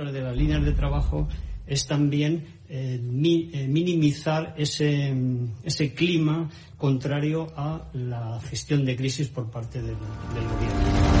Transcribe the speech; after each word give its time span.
De 0.00 0.22
las 0.22 0.34
líneas 0.34 0.64
de 0.64 0.72
trabajo 0.72 1.28
es 1.66 1.86
también 1.86 2.46
eh, 2.70 2.98
eh, 2.98 3.68
minimizar 3.68 4.54
ese, 4.56 5.14
ese, 5.62 5.92
clima 5.92 6.48
contrario 6.78 7.48
a 7.54 7.90
la 7.92 8.40
gestión 8.40 8.86
de 8.86 8.96
crisis 8.96 9.28
por 9.28 9.50
parte 9.50 9.82
del 9.82 9.94
gobierno. 9.94 11.20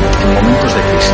momentos 0.25 0.75
de 0.75 0.81
crisis. 0.81 1.11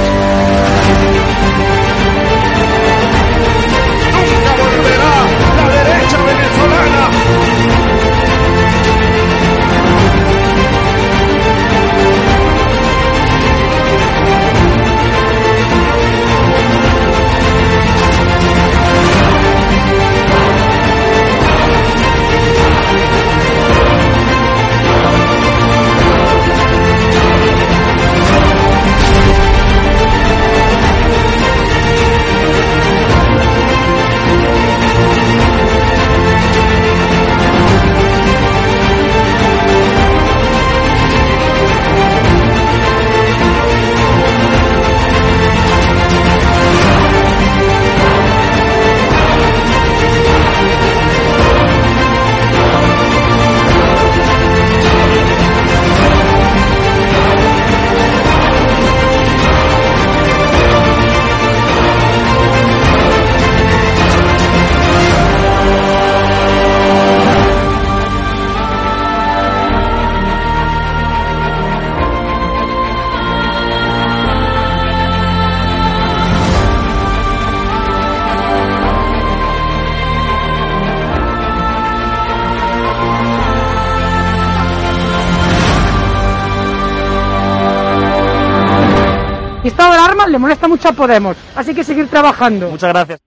De 90.60 90.66
alarma 90.66 90.68
le 90.68 90.68
molesta 90.68 90.68
mucho 90.68 90.90
a 90.90 90.92
Podemos, 90.94 91.38
así 91.56 91.74
que 91.74 91.84
seguir 91.84 92.08
trabajando. 92.08 92.70
Muchas 92.70 92.90
gracias. 92.90 93.20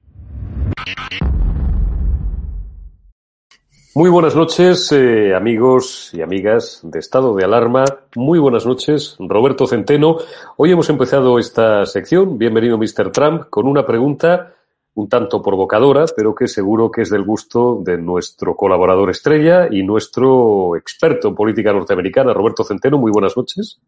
Muy 3.92 4.08
buenas 4.08 4.36
noches, 4.36 4.92
eh, 4.92 5.34
amigos 5.34 6.10
y 6.12 6.22
amigas 6.22 6.80
de 6.84 7.00
Estado 7.00 7.34
de 7.34 7.44
Alarma. 7.44 7.84
Muy 8.14 8.38
buenas 8.38 8.64
noches, 8.64 9.16
Roberto 9.18 9.66
Centeno. 9.66 10.18
Hoy 10.56 10.70
hemos 10.70 10.88
empezado 10.90 11.40
esta 11.40 11.84
sección, 11.86 12.38
bienvenido 12.38 12.78
Mr. 12.78 13.10
Trump, 13.10 13.50
con 13.50 13.66
una 13.66 13.84
pregunta 13.84 14.54
un 14.94 15.08
tanto 15.08 15.40
provocadora, 15.40 16.04
pero 16.16 16.34
que 16.34 16.48
seguro 16.48 16.90
que 16.90 17.02
es 17.02 17.10
del 17.10 17.22
gusto 17.22 17.80
de 17.82 17.96
nuestro 17.96 18.54
colaborador 18.56 19.10
estrella 19.10 19.68
y 19.70 19.82
nuestro 19.82 20.76
experto 20.76 21.28
en 21.28 21.34
política 21.34 21.72
norteamericana, 21.72 22.32
Roberto 22.32 22.64
Centeno. 22.64 22.98
Muy 22.98 23.12
buenas 23.12 23.36
noches. 23.36 23.80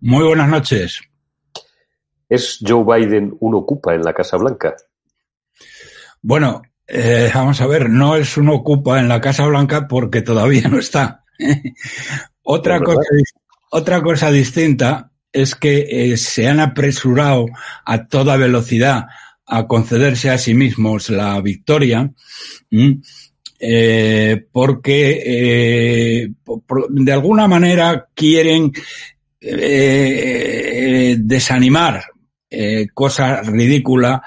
Muy 0.00 0.24
buenas 0.24 0.48
noches. 0.48 1.09
¿Es 2.30 2.60
Joe 2.66 2.84
Biden 2.84 3.36
un 3.40 3.56
ocupa 3.56 3.94
en 3.94 4.02
la 4.02 4.14
Casa 4.14 4.36
Blanca? 4.36 4.76
Bueno, 6.22 6.62
eh, 6.86 7.28
vamos 7.34 7.60
a 7.60 7.66
ver, 7.66 7.90
no 7.90 8.14
es 8.14 8.36
un 8.36 8.48
ocupa 8.50 9.00
en 9.00 9.08
la 9.08 9.20
Casa 9.20 9.44
Blanca 9.46 9.88
porque 9.88 10.22
todavía 10.22 10.68
no 10.68 10.78
está. 10.78 11.24
otra, 12.44 12.78
cosa, 12.80 13.00
otra 13.72 14.00
cosa 14.00 14.30
distinta 14.30 15.10
es 15.32 15.56
que 15.56 15.88
eh, 15.90 16.16
se 16.16 16.48
han 16.48 16.60
apresurado 16.60 17.46
a 17.84 18.06
toda 18.06 18.36
velocidad 18.36 19.06
a 19.46 19.66
concederse 19.66 20.30
a 20.30 20.38
sí 20.38 20.54
mismos 20.54 21.10
la 21.10 21.40
victoria. 21.40 22.12
Eh, 23.62 24.46
porque 24.52 25.22
eh, 25.26 26.30
por, 26.44 26.88
de 26.90 27.12
alguna 27.12 27.46
manera 27.46 28.08
quieren 28.14 28.72
eh, 29.40 31.16
desanimar 31.18 32.02
cosa 32.94 33.42
ridícula 33.42 34.22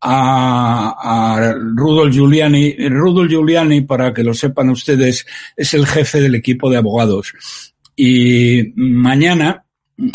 a, 0.00 1.36
a, 1.36 1.54
Rudolf 1.54 2.12
Giuliani. 2.12 2.76
Rudolf 2.88 3.30
Giuliani, 3.30 3.82
para 3.82 4.12
que 4.12 4.24
lo 4.24 4.34
sepan 4.34 4.70
ustedes, 4.70 5.26
es 5.56 5.74
el 5.74 5.86
jefe 5.86 6.20
del 6.20 6.34
equipo 6.34 6.68
de 6.70 6.76
abogados. 6.76 7.32
Y 7.96 8.72
mañana 8.76 9.64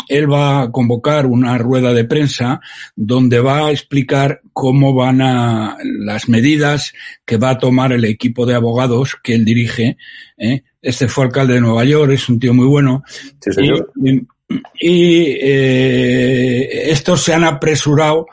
él 0.08 0.30
va 0.30 0.62
a 0.62 0.70
convocar 0.70 1.26
una 1.26 1.56
rueda 1.56 1.92
de 1.92 2.04
prensa 2.04 2.60
donde 2.94 3.40
va 3.40 3.66
a 3.66 3.70
explicar 3.70 4.40
cómo 4.52 4.92
van 4.92 5.22
a 5.22 5.76
las 5.82 6.28
medidas 6.28 6.92
que 7.24 7.36
va 7.36 7.50
a 7.50 7.58
tomar 7.58 7.92
el 7.92 8.04
equipo 8.04 8.44
de 8.44 8.54
abogados 8.54 9.16
que 9.22 9.34
él 9.34 9.44
dirige. 9.44 9.96
¿eh? 10.36 10.62
Este 10.82 11.08
fue 11.08 11.24
alcalde 11.24 11.54
de 11.54 11.60
Nueva 11.60 11.84
York, 11.84 12.12
es 12.12 12.28
un 12.28 12.38
tío 12.38 12.52
muy 12.52 12.66
bueno. 12.66 13.02
Sí, 13.40 13.52
señor. 13.52 13.92
Y, 14.04 14.26
y 14.80 15.36
eh, 15.40 16.90
estos 16.90 17.22
se 17.22 17.34
han 17.34 17.44
apresurado 17.44 18.26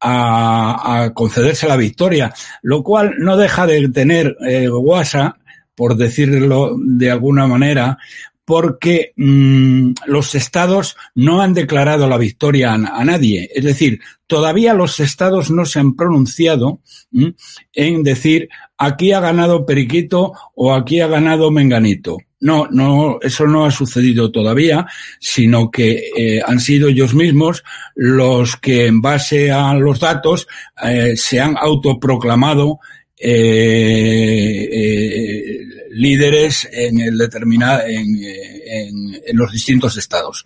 a, 0.00 1.04
a, 1.04 1.14
concederse 1.14 1.66
la 1.66 1.76
victoria, 1.76 2.32
lo 2.62 2.82
cual 2.82 3.14
no 3.18 3.36
deja 3.36 3.66
de 3.66 3.88
tener 3.88 4.36
eh, 4.46 4.68
guasa, 4.68 5.38
por 5.74 5.96
decirlo 5.96 6.76
de 6.78 7.10
alguna 7.10 7.46
manera, 7.46 7.98
porque 8.46 9.12
mmm, 9.16 9.90
los 10.06 10.34
estados 10.36 10.96
no 11.16 11.42
han 11.42 11.52
declarado 11.52 12.08
la 12.08 12.16
victoria 12.16 12.72
a, 12.72 13.04
nadie. 13.04 13.50
Es 13.52 13.64
decir, 13.64 14.00
todavía 14.26 14.72
los 14.72 15.00
estados 15.00 15.50
no 15.50 15.66
se 15.66 15.80
han 15.80 15.96
pronunciado 15.96 16.80
mmm, 17.10 17.30
en 17.72 18.02
decir 18.04 18.48
aquí 18.78 19.12
ha 19.12 19.20
ganado 19.20 19.66
Periquito 19.66 20.32
o 20.54 20.72
aquí 20.72 21.00
ha 21.00 21.08
ganado 21.08 21.50
Menganito. 21.50 22.18
No, 22.38 22.66
no, 22.70 23.18
eso 23.22 23.46
no 23.46 23.64
ha 23.64 23.70
sucedido 23.70 24.30
todavía, 24.30 24.86
sino 25.18 25.70
que 25.70 26.10
eh, 26.16 26.42
han 26.44 26.60
sido 26.60 26.88
ellos 26.88 27.14
mismos 27.14 27.64
los 27.94 28.56
que, 28.56 28.86
en 28.86 29.00
base 29.00 29.50
a 29.50 29.72
los 29.74 30.00
datos, 30.00 30.46
eh, 30.84 31.14
se 31.16 31.40
han 31.40 31.56
autoproclamado 31.56 32.78
eh, 33.18 34.68
eh, 34.70 35.66
líderes 35.92 36.68
en 36.70 37.00
el 37.00 37.16
determinado, 37.16 37.86
en, 37.86 38.14
en, 38.16 39.22
en, 39.26 39.36
los 39.36 39.50
distintos 39.50 39.96
estados. 39.96 40.44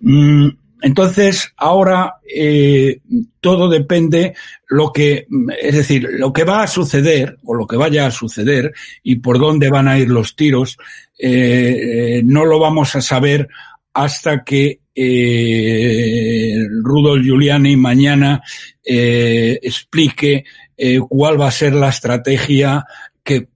Mm, 0.00 0.48
entonces, 0.82 1.52
ahora 1.56 2.14
eh, 2.26 3.00
todo 3.40 3.68
depende 3.68 4.34
lo 4.68 4.92
que, 4.92 5.26
es 5.60 5.76
decir, 5.76 6.08
lo 6.10 6.32
que 6.32 6.44
va 6.44 6.62
a 6.62 6.66
suceder 6.66 7.38
o 7.44 7.54
lo 7.54 7.66
que 7.66 7.76
vaya 7.76 8.06
a 8.06 8.10
suceder 8.10 8.72
y 9.02 9.16
por 9.16 9.38
dónde 9.38 9.68
van 9.68 9.88
a 9.88 9.98
ir 9.98 10.08
los 10.08 10.36
tiros, 10.36 10.78
eh, 11.18 12.22
no 12.24 12.44
lo 12.44 12.58
vamos 12.58 12.96
a 12.96 13.00
saber 13.00 13.48
hasta 13.92 14.44
que 14.44 14.80
eh, 14.94 16.66
Rudolf 16.82 17.24
Giuliani 17.24 17.76
mañana 17.76 18.42
eh, 18.84 19.58
explique 19.62 20.44
eh, 20.76 20.98
cuál 21.08 21.40
va 21.40 21.48
a 21.48 21.52
ser 21.52 21.74
la 21.74 21.88
estrategia 21.88 22.84
que, 23.22 23.48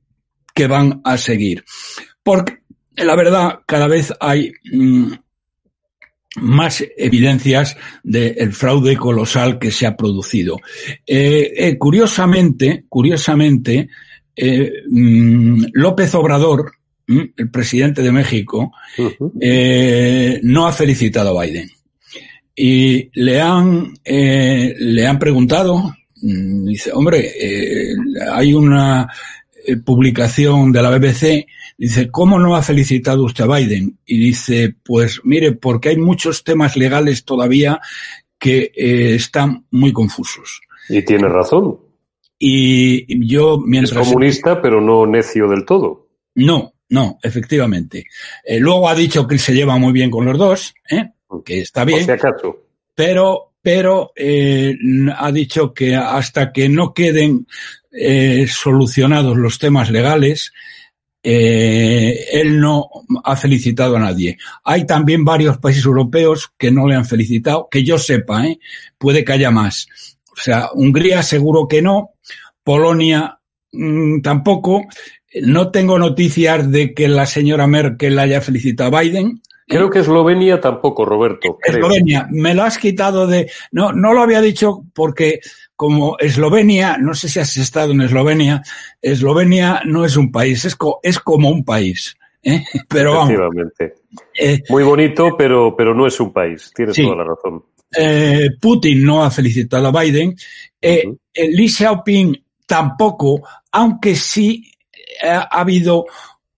que 0.55 0.67
van 0.67 1.01
a 1.05 1.17
seguir. 1.17 1.65
Porque 2.23 2.59
la 2.97 3.17
verdad, 3.17 3.61
cada 3.67 3.89
vez 3.89 4.13
hay 4.21 4.53
mmm, 4.73 5.13
más 6.37 6.85
evidencias 6.97 7.77
del 8.03 8.53
fraude 8.53 8.97
colosal 8.97 9.59
que 9.59 9.71
se 9.71 9.87
ha 9.87 9.97
producido. 9.97 10.59
Eh, 11.07 11.53
eh, 11.57 11.79
curiosamente, 11.79 12.85
curiosamente, 12.89 13.89
eh, 14.35 14.73
mmm, 14.89 15.65
López 15.73 16.15
Obrador, 16.15 16.73
mmm, 17.07 17.21
el 17.37 17.51
presidente 17.51 18.03
de 18.03 18.13
México, 18.13 18.73
uh 18.99 19.03
-huh. 19.03 20.41
no 20.43 20.67
ha 20.67 20.73
felicitado 20.73 21.39
a 21.39 21.45
Biden. 21.45 21.71
Y 22.57 23.11
le 23.15 23.41
han, 23.41 23.95
le 24.05 25.07
han 25.07 25.19
preguntado, 25.19 25.95
mmm, 26.23 26.67
dice, 26.67 26.93
hombre, 26.93 27.33
hay 28.33 28.55
una 28.55 29.09
publicación 29.85 30.73
de 30.73 30.83
la 30.83 30.91
BBC 30.91 31.47
Dice, 31.77 32.11
¿cómo 32.11 32.39
no 32.39 32.55
ha 32.55 32.63
felicitado 32.63 33.25
usted 33.25 33.45
a 33.45 33.57
Biden? 33.57 33.99
Y 34.07 34.19
dice, 34.19 34.75
pues 34.85 35.21
mire, 35.25 35.53
porque 35.53 35.91
hay 35.91 35.97
muchos 35.97 36.45
temas 36.45 36.77
legales 36.77 37.25
todavía 37.25 37.81
que 38.39 38.73
eh, 38.75 39.15
están 39.15 39.67
muy 39.71 39.93
confusos. 39.93 40.61
Y 40.89 41.03
tiene 41.03 41.29
razón. 41.29 41.79
Y 42.39 43.27
yo, 43.27 43.59
mientras... 43.59 44.03
Es 44.03 44.09
comunista, 44.09 44.61
pero 44.61 44.81
no 44.81 45.07
necio 45.07 45.49
del 45.49 45.65
todo. 45.65 46.09
No, 46.35 46.75
no, 46.89 47.19
efectivamente. 47.23 48.05
Eh, 48.45 48.61
luego 48.61 48.89
ha 48.89 48.95
dicho 48.95 49.27
que 49.27 49.39
se 49.39 49.55
lleva 49.55 49.79
muy 49.79 49.93
bien 49.93 50.11
con 50.11 50.25
los 50.27 50.39
dos, 50.39 50.75
¿eh? 50.91 51.11
que 51.45 51.61
está 51.61 51.85
bien. 51.85 52.05
Si 52.05 52.11
acaso. 52.11 52.67
Pero, 52.95 53.55
pero 53.63 54.13
eh, 54.15 54.77
ha 55.17 55.33
dicho 55.33 55.73
que 55.73 55.97
hasta 55.97 56.53
que 56.53 56.69
no 56.69 56.93
queden 56.93 57.47
solucionados 58.49 59.37
los 59.37 59.59
temas 59.59 59.89
legales, 59.91 60.53
eh, 61.27 62.27
él 62.33 62.61
no 62.61 62.87
ha 63.25 63.35
felicitado 63.35 63.97
a 63.97 64.01
nadie. 64.01 64.37
Hay 64.63 64.85
también 64.85 65.25
varios 65.25 65.57
países 65.57 65.87
europeos 65.87 66.53
que 66.59 66.71
no 66.71 66.87
le 66.87 66.97
han 66.97 67.07
felicitado, 67.07 67.67
que 67.71 67.83
yo 67.83 67.97
sepa, 67.97 68.47
¿eh? 68.47 68.61
puede 68.99 69.25
que 69.25 69.33
haya 69.33 69.51
más. 69.51 69.89
O 70.31 70.37
sea, 70.37 70.69
Hungría 70.75 71.23
seguro 71.23 71.67
que 71.67 71.81
no, 71.81 72.11
Polonia 72.63 73.39
mmm, 73.73 74.21
tampoco. 74.21 74.83
No 75.43 75.71
tengo 75.71 75.99
noticias 75.99 76.71
de 76.71 76.93
que 76.93 77.09
la 77.09 77.27
señora 77.27 77.67
Merkel 77.67 78.19
haya 78.19 78.43
felicitado 78.43 78.95
a 78.95 79.01
Biden. 79.01 79.41
Creo 79.67 79.89
que 79.89 80.01
Eslovenia 80.01 80.61
tampoco, 80.61 81.07
Roberto. 81.07 81.59
Eslovenia, 81.65 82.27
creo. 82.29 82.43
me 82.43 82.55
lo 82.55 82.65
has 82.65 82.77
quitado 82.77 83.27
de. 83.27 83.51
No, 83.73 83.93
no 83.93 84.13
lo 84.13 84.21
había 84.21 84.43
dicho 84.43 84.85
porque 84.93 85.41
como 85.77 86.17
Eslovenia, 86.19 86.99
no 86.99 87.15
sé 87.15 87.29
si 87.29 87.41
has 87.41 87.57
estado 87.57 87.93
en 87.93 88.03
Eslovenia, 88.03 88.63
Eslovenia 89.03 89.83
no 89.85 90.05
es 90.05 90.17
un 90.17 90.31
país, 90.31 90.65
es, 90.65 90.77
co 90.77 91.01
es 91.03 91.19
como 91.19 91.49
un 91.51 91.65
país. 91.65 92.17
¿eh? 92.43 92.63
Pero 92.89 93.15
vamos. 93.15 93.33
Eh, 94.39 94.63
Muy 94.69 94.83
bonito, 94.85 95.37
pero, 95.37 95.75
pero 95.77 95.95
no 95.95 96.07
es 96.07 96.21
un 96.21 96.33
país. 96.33 96.71
Tienes 96.75 96.95
sí. 96.95 97.03
toda 97.03 97.17
la 97.17 97.25
razón. 97.25 97.65
Eh, 97.97 98.51
Putin 98.61 99.05
no 99.05 99.25
ha 99.25 99.31
felicitado 99.31 99.87
a 99.89 100.03
Biden. 100.03 100.31
Uh 100.31 100.87
-huh. 100.87 101.19
Li 101.35 101.69
Xiaoping 101.69 102.45
tampoco, 102.67 103.43
aunque 103.73 104.15
sí 104.15 104.71
ha 105.23 105.49
habido 105.61 106.07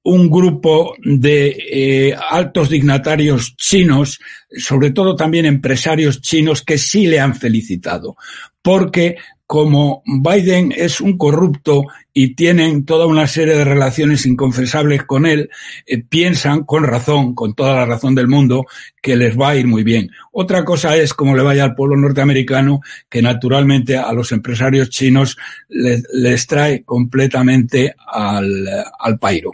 un 0.02 0.30
grupo 0.30 0.94
de 1.02 2.16
altos 2.30 2.68
dignatarios 2.70 3.56
chinos, 3.56 4.18
sobre 4.50 4.90
todo 4.90 5.16
también 5.16 5.46
empresarios 5.46 6.20
chinos, 6.20 6.62
que 6.62 6.78
sí 6.78 7.06
le 7.06 7.20
han 7.20 7.34
felicitado, 7.34 8.16
porque 8.62 9.16
como 9.46 10.02
Biden 10.04 10.72
es 10.76 11.00
un 11.00 11.16
corrupto 11.16 11.84
y 12.12 12.34
tienen 12.34 12.84
toda 12.84 13.06
una 13.06 13.26
serie 13.26 13.54
de 13.54 13.64
relaciones 13.64 14.26
inconfesables 14.26 15.04
con 15.04 15.26
él, 15.26 15.50
eh, 15.86 16.02
piensan 16.02 16.64
con 16.64 16.82
razón, 16.82 17.34
con 17.34 17.54
toda 17.54 17.74
la 17.74 17.84
razón 17.84 18.14
del 18.14 18.26
mundo, 18.26 18.64
que 19.00 19.14
les 19.14 19.38
va 19.38 19.50
a 19.50 19.56
ir 19.56 19.66
muy 19.66 19.84
bien. 19.84 20.10
Otra 20.32 20.64
cosa 20.64 20.96
es 20.96 21.14
cómo 21.14 21.36
le 21.36 21.42
vaya 21.42 21.62
al 21.62 21.74
pueblo 21.74 21.96
norteamericano, 21.96 22.80
que 23.08 23.22
naturalmente 23.22 23.96
a 23.96 24.12
los 24.12 24.32
empresarios 24.32 24.88
chinos 24.88 25.36
les, 25.68 26.46
trae 26.46 26.84
completamente 26.84 27.94
al, 28.06 28.66
al 28.98 29.18
pairo. 29.18 29.52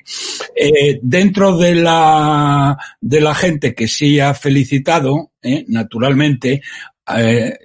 Eh, 0.55 1.01
dentro 1.03 1.59
de 1.59 1.75
la, 1.75 2.79
de 3.01 3.21
la 3.21 3.35
gente 3.35 3.75
que 3.75 3.89
sí 3.89 4.21
ha 4.21 4.35
felicitado, 4.35 4.82
eh, 5.43 5.65
naturalmente, 5.69 6.63
eh, 7.17 7.59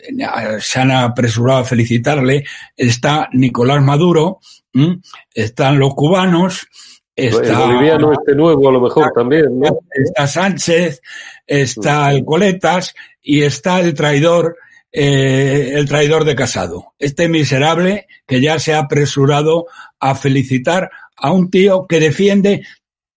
se 0.59 0.79
han 0.79 0.91
apresurado 0.91 1.59
a 1.59 1.65
felicitarle, 1.65 2.43
está 2.75 3.29
Nicolás 3.33 3.81
Maduro, 3.83 4.39
¿m? 4.74 5.00
están 5.33 5.79
los 5.79 5.93
cubanos, 5.93 6.67
está, 7.15 7.63
el 7.63 7.74
boliviano 7.74 8.13
este 8.13 8.36
nuevo 8.36 8.69
a 8.69 8.71
lo 8.71 8.81
mejor 8.81 9.03
está, 9.03 9.13
también, 9.13 9.59
¿no? 9.59 9.79
Está 9.91 10.27
Sánchez, 10.27 11.01
está 11.45 12.12
el 12.12 12.25
Coletas 12.25 12.95
y 13.21 13.43
está 13.43 13.79
el 13.79 13.93
traidor, 13.93 14.57
eh, 14.91 15.74
el 15.75 15.88
traidor 15.88 16.25
de 16.25 16.36
Casado. 16.36 16.93
Este 16.97 17.27
miserable 17.27 18.07
que 18.25 18.41
ya 18.41 18.59
se 18.59 18.74
ha 18.74 18.79
apresurado 18.79 19.67
a 20.00 20.15
felicitar 20.15 20.89
a 21.15 21.31
un 21.31 21.50
tío 21.50 21.86
que 21.88 22.00
defiende 22.00 22.63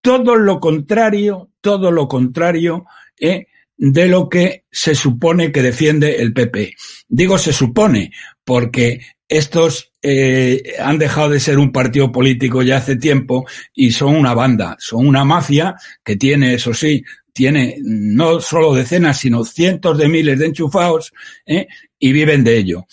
todo 0.02 0.37
lo 0.37 0.61
contrario, 0.61 1.50
todo 1.61 1.90
lo 1.90 2.09
contrario, 2.09 2.87
eh, 3.19 3.47
de 3.83 4.09
lo 4.09 4.29
que 4.29 4.65
se 4.71 4.95
supone 4.95 5.51
que 5.51 5.63
defiende 5.63 6.17
el 6.17 6.35
PP. 6.35 6.75
Digo 7.09 7.39
se 7.39 7.55
supone 7.55 8.13
porque 8.45 9.01
estos 9.27 9.91
eh, 10.03 10.75
han 10.79 10.99
dejado 10.99 11.31
de 11.31 11.41
ser 11.41 11.59
un 11.59 11.73
partido 11.73 12.13
político 12.13 12.63
ya 12.63 12.77
hace 12.77 12.97
tiempo 12.97 13.47
y 13.73 13.93
son 13.93 14.17
una 14.17 14.35
banda, 14.35 14.77
son 14.79 15.09
una 15.09 15.25
mafia 15.25 15.77
que 16.05 16.17
tiene, 16.17 16.53
eso 16.55 16.75
sí, 16.75 17.03
tiene 17.33 17.79
no 17.81 18.41
solo 18.41 18.75
decenas, 18.75 19.19
sino 19.19 19.45
cientos 19.45 19.97
de 19.97 20.09
miles 20.09 20.39
de 20.39 20.47
enchufados 20.47 21.15
¿eh? 21.47 21.67
y 21.99 22.13
viven 22.13 22.45
de 22.45 22.59
ello. 22.59 22.87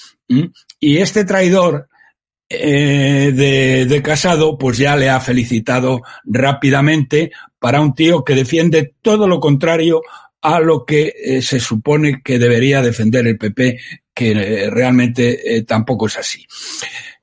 Y 0.79 0.97
este 0.99 1.25
traidor 1.25 1.89
eh, 2.47 3.33
de, 3.35 3.85
de 3.87 4.01
Casado, 4.01 4.57
pues 4.57 4.77
ya 4.77 4.95
le 4.95 5.09
ha 5.09 5.19
felicitado 5.19 6.01
rápidamente 6.23 7.31
para 7.59 7.81
un 7.81 7.93
tío 7.93 8.23
que 8.23 8.35
defiende 8.35 8.93
todo 9.01 9.27
lo 9.27 9.41
contrario 9.41 10.01
a 10.41 10.59
lo 10.59 10.85
que 10.85 11.13
eh, 11.15 11.41
se 11.41 11.59
supone 11.59 12.21
que 12.23 12.39
debería 12.39 12.81
defender 12.81 13.27
el 13.27 13.37
PP, 13.37 13.79
que 14.13 14.31
eh, 14.31 14.69
realmente 14.69 15.57
eh, 15.57 15.63
tampoco 15.63 16.07
es 16.07 16.17
así. 16.17 16.45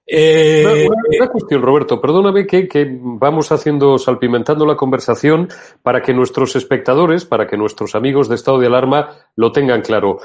Una, 0.06 1.28
cuestión, 1.28 1.62
Roberto, 1.62 2.00
perdóname 2.00 2.46
que, 2.46 2.68
que, 2.68 2.86
vamos 3.00 3.50
haciendo, 3.50 3.98
salpimentando 3.98 4.66
la 4.66 4.76
conversación 4.76 5.48
para 5.82 6.02
que 6.02 6.12
nuestros 6.12 6.54
espectadores, 6.56 7.24
para 7.24 7.46
que 7.46 7.56
nuestros 7.56 7.94
amigos 7.94 8.28
de 8.28 8.34
estado 8.34 8.58
de 8.58 8.66
alarma 8.66 9.16
lo 9.34 9.50
tengan 9.50 9.80
claro. 9.80 10.18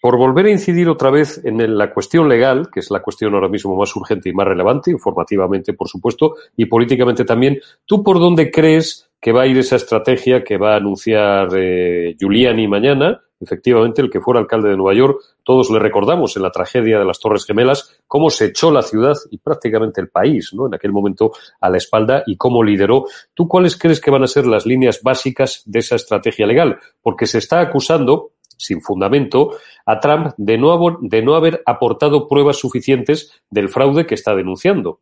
Por 0.00 0.16
volver 0.16 0.46
a 0.46 0.50
incidir 0.50 0.88
otra 0.88 1.10
vez 1.10 1.44
en 1.44 1.76
la 1.76 1.92
cuestión 1.92 2.28
legal, 2.28 2.70
que 2.72 2.80
es 2.80 2.90
la 2.90 3.00
cuestión 3.00 3.34
ahora 3.34 3.48
mismo 3.48 3.76
más 3.76 3.94
urgente 3.96 4.28
y 4.28 4.32
más 4.32 4.46
relevante, 4.46 4.92
informativamente, 4.92 5.72
por 5.72 5.88
supuesto, 5.88 6.36
y 6.56 6.66
políticamente 6.66 7.24
también, 7.24 7.60
¿tú 7.84 8.02
por 8.02 8.20
dónde 8.20 8.50
crees 8.50 9.07
que 9.20 9.32
va 9.32 9.42
a 9.42 9.46
ir 9.46 9.58
esa 9.58 9.76
estrategia 9.76 10.44
que 10.44 10.58
va 10.58 10.74
a 10.74 10.76
anunciar 10.76 11.48
eh, 11.56 12.14
Giuliani 12.18 12.68
mañana? 12.68 13.20
Efectivamente, 13.40 14.02
el 14.02 14.10
que 14.10 14.20
fuera 14.20 14.40
alcalde 14.40 14.68
de 14.68 14.76
Nueva 14.76 14.94
York, 14.94 15.20
todos 15.44 15.70
le 15.70 15.78
recordamos 15.78 16.36
en 16.36 16.42
la 16.42 16.50
tragedia 16.50 16.98
de 16.98 17.04
las 17.04 17.20
Torres 17.20 17.46
Gemelas 17.46 18.00
cómo 18.08 18.30
se 18.30 18.46
echó 18.46 18.72
la 18.72 18.82
ciudad 18.82 19.14
y 19.30 19.38
prácticamente 19.38 20.00
el 20.00 20.08
país, 20.08 20.52
¿no? 20.54 20.66
En 20.66 20.74
aquel 20.74 20.92
momento 20.92 21.32
a 21.60 21.70
la 21.70 21.76
espalda 21.76 22.24
y 22.26 22.36
cómo 22.36 22.64
lideró. 22.64 23.04
¿Tú 23.34 23.46
cuáles 23.46 23.76
crees 23.76 24.00
que 24.00 24.10
van 24.10 24.24
a 24.24 24.26
ser 24.26 24.46
las 24.46 24.66
líneas 24.66 25.02
básicas 25.02 25.62
de 25.66 25.78
esa 25.78 25.94
estrategia 25.94 26.46
legal? 26.46 26.78
Porque 27.00 27.26
se 27.26 27.38
está 27.38 27.60
acusando 27.60 28.32
sin 28.58 28.82
fundamento, 28.82 29.52
a 29.86 30.00
Trump 30.00 30.34
de 30.36 30.58
no, 30.58 30.98
de 31.00 31.22
no 31.22 31.36
haber 31.36 31.62
aportado 31.64 32.26
pruebas 32.28 32.56
suficientes 32.56 33.40
del 33.50 33.68
fraude 33.68 34.04
que 34.04 34.16
está 34.16 34.34
denunciando. 34.34 35.00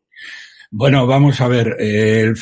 Bueno, 0.70 1.06
vamos 1.06 1.40
a 1.40 1.48
ver, 1.48 1.76
el, 1.78 2.36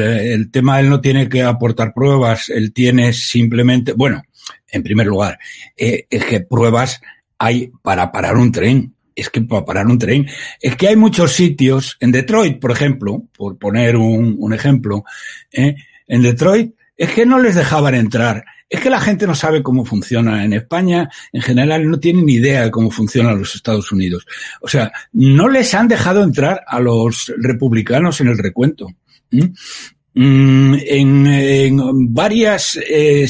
el, 0.00 0.50
tema 0.50 0.80
él 0.80 0.88
no 0.88 1.00
tiene 1.00 1.28
que 1.28 1.42
aportar 1.42 1.92
pruebas, 1.92 2.48
él 2.48 2.72
tiene 2.72 3.12
simplemente, 3.12 3.92
bueno, 3.92 4.22
en 4.70 4.82
primer 4.82 5.06
lugar, 5.06 5.38
eh, 5.76 6.06
es 6.08 6.24
que 6.24 6.40
pruebas 6.40 7.00
hay 7.38 7.70
para 7.82 8.10
parar 8.12 8.36
un 8.36 8.52
tren. 8.52 8.94
Es 9.14 9.30
que 9.30 9.40
para 9.40 9.64
parar 9.64 9.86
un 9.86 9.98
tren, 9.98 10.28
es 10.60 10.76
que 10.76 10.88
hay 10.88 10.94
muchos 10.94 11.32
sitios, 11.32 11.96
en 11.98 12.12
Detroit, 12.12 12.60
por 12.60 12.70
ejemplo, 12.70 13.24
por 13.36 13.58
poner 13.58 13.96
un, 13.96 14.36
un 14.38 14.54
ejemplo, 14.54 15.02
eh, 15.50 15.74
en 16.06 16.22
Detroit, 16.22 16.74
es 16.96 17.10
que 17.10 17.26
no 17.26 17.40
les 17.40 17.56
dejaban 17.56 17.96
entrar 17.96 18.44
es 18.68 18.80
que 18.80 18.90
la 18.90 19.00
gente 19.00 19.26
no 19.26 19.34
sabe 19.34 19.62
cómo 19.62 19.84
funciona. 19.84 20.44
En 20.44 20.52
España, 20.52 21.08
en 21.32 21.42
general, 21.42 21.88
no 21.88 21.98
tienen 21.98 22.26
ni 22.26 22.34
idea 22.34 22.64
de 22.64 22.70
cómo 22.70 22.90
funcionan 22.90 23.38
los 23.38 23.54
Estados 23.54 23.90
Unidos. 23.92 24.26
O 24.60 24.68
sea, 24.68 24.92
no 25.12 25.48
les 25.48 25.72
han 25.74 25.88
dejado 25.88 26.22
entrar 26.22 26.62
a 26.66 26.78
los 26.80 27.32
republicanos 27.38 28.20
en 28.20 28.28
el 28.28 28.38
recuento. 28.38 28.88
Mm, 30.14 30.74
en, 30.86 32.14
varias 32.14 32.76
eh, 32.76 33.26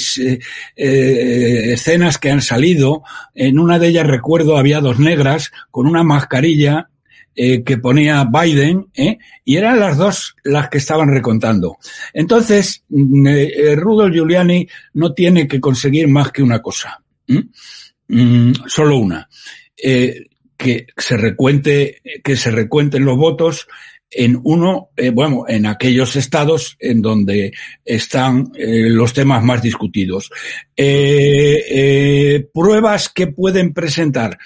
escenas 0.75 2.19
que 2.19 2.31
han 2.31 2.43
salido, 2.43 3.03
en 3.35 3.59
una 3.59 3.79
de 3.79 3.89
ellas 3.89 4.07
recuerdo 4.07 4.57
había 4.57 4.81
dos 4.81 4.99
negras 4.99 5.53
con 5.71 5.87
una 5.87 6.03
mascarilla 6.03 6.89
eh, 7.35 7.63
que 7.63 7.79
ponía 7.79 8.25
Biden, 8.25 8.87
¿eh? 8.95 9.19
y 9.45 9.57
eran 9.57 9.79
las 9.79 9.97
dos 9.97 10.37
las 10.45 10.69
que 10.69 10.79
estaban 10.79 11.09
recontando. 11.09 11.79
Entonces, 12.13 12.85
mm, 12.89 13.27
eh, 13.27 13.77
Rudolf 13.77 14.15
Giuliani 14.15 14.67
no 14.95 15.15
tiene 15.15 15.47
que 15.47 15.61
conseguir 15.61 16.09
más 16.09 16.33
que 16.33 16.43
una 16.43 16.61
cosa, 16.61 17.03
mm, 17.29 18.53
solo 18.67 18.99
una, 18.99 19.29
eh, 19.77 20.27
que 20.57 20.87
se 20.97 21.17
recuente, 21.17 22.03
que 22.25 22.37
se 22.37 22.51
recuenten 22.51 23.05
los 23.05 23.17
votos 23.17 23.69
en 24.11 24.41
uno, 24.43 24.91
eh, 24.97 25.11
bueno, 25.11 25.45
en 25.49 25.67
aquellos 25.67 26.17
estados 26.17 26.77
en 26.81 27.03
donde 27.03 27.53
están 27.85 28.51
eh, 28.57 28.89
los 28.89 29.13
temas 29.13 29.43
más 29.43 29.63
discutidos. 29.63 30.31
Eh, 30.77 32.49
pruebas 32.53 33.09
que 33.11 33.27
pueden 33.27 33.75
presentar. 33.75 34.39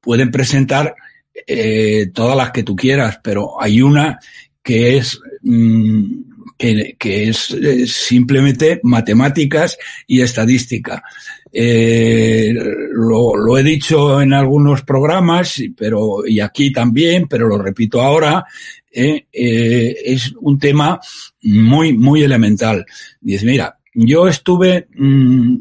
Pueden 0.00 0.30
presentar 0.30 0.94
eh, 1.46 2.10
todas 2.12 2.36
las 2.36 2.50
que 2.50 2.62
tú 2.62 2.76
quieras, 2.76 3.20
pero 3.22 3.60
hay 3.60 3.82
una 3.82 4.18
que 4.62 4.98
es 4.98 5.20
mm, 5.42 6.04
que, 6.56 7.28
es 7.28 7.50
eh, 7.52 7.86
simplemente 7.86 8.80
matemáticas 8.82 9.78
y 10.06 10.20
estadística. 10.20 11.02
Eh, 11.52 12.54
lo, 12.92 13.58
he 13.58 13.62
dicho 13.62 14.20
en 14.20 14.34
algunos 14.34 14.82
programas, 14.82 15.62
pero 15.76 16.26
y 16.26 16.40
aquí 16.40 16.70
también, 16.70 17.26
pero 17.28 17.48
lo 17.48 17.58
repito 17.58 18.00
ahora. 18.00 18.44
Es 18.92 20.32
un 20.40 20.58
tema 20.58 21.00
muy 21.42 21.92
muy 21.92 22.24
elemental. 22.24 22.84
Dice, 23.20 23.46
mira, 23.46 23.78
yo 23.94 24.26
estuve 24.26 24.88
mmm, 24.94 25.56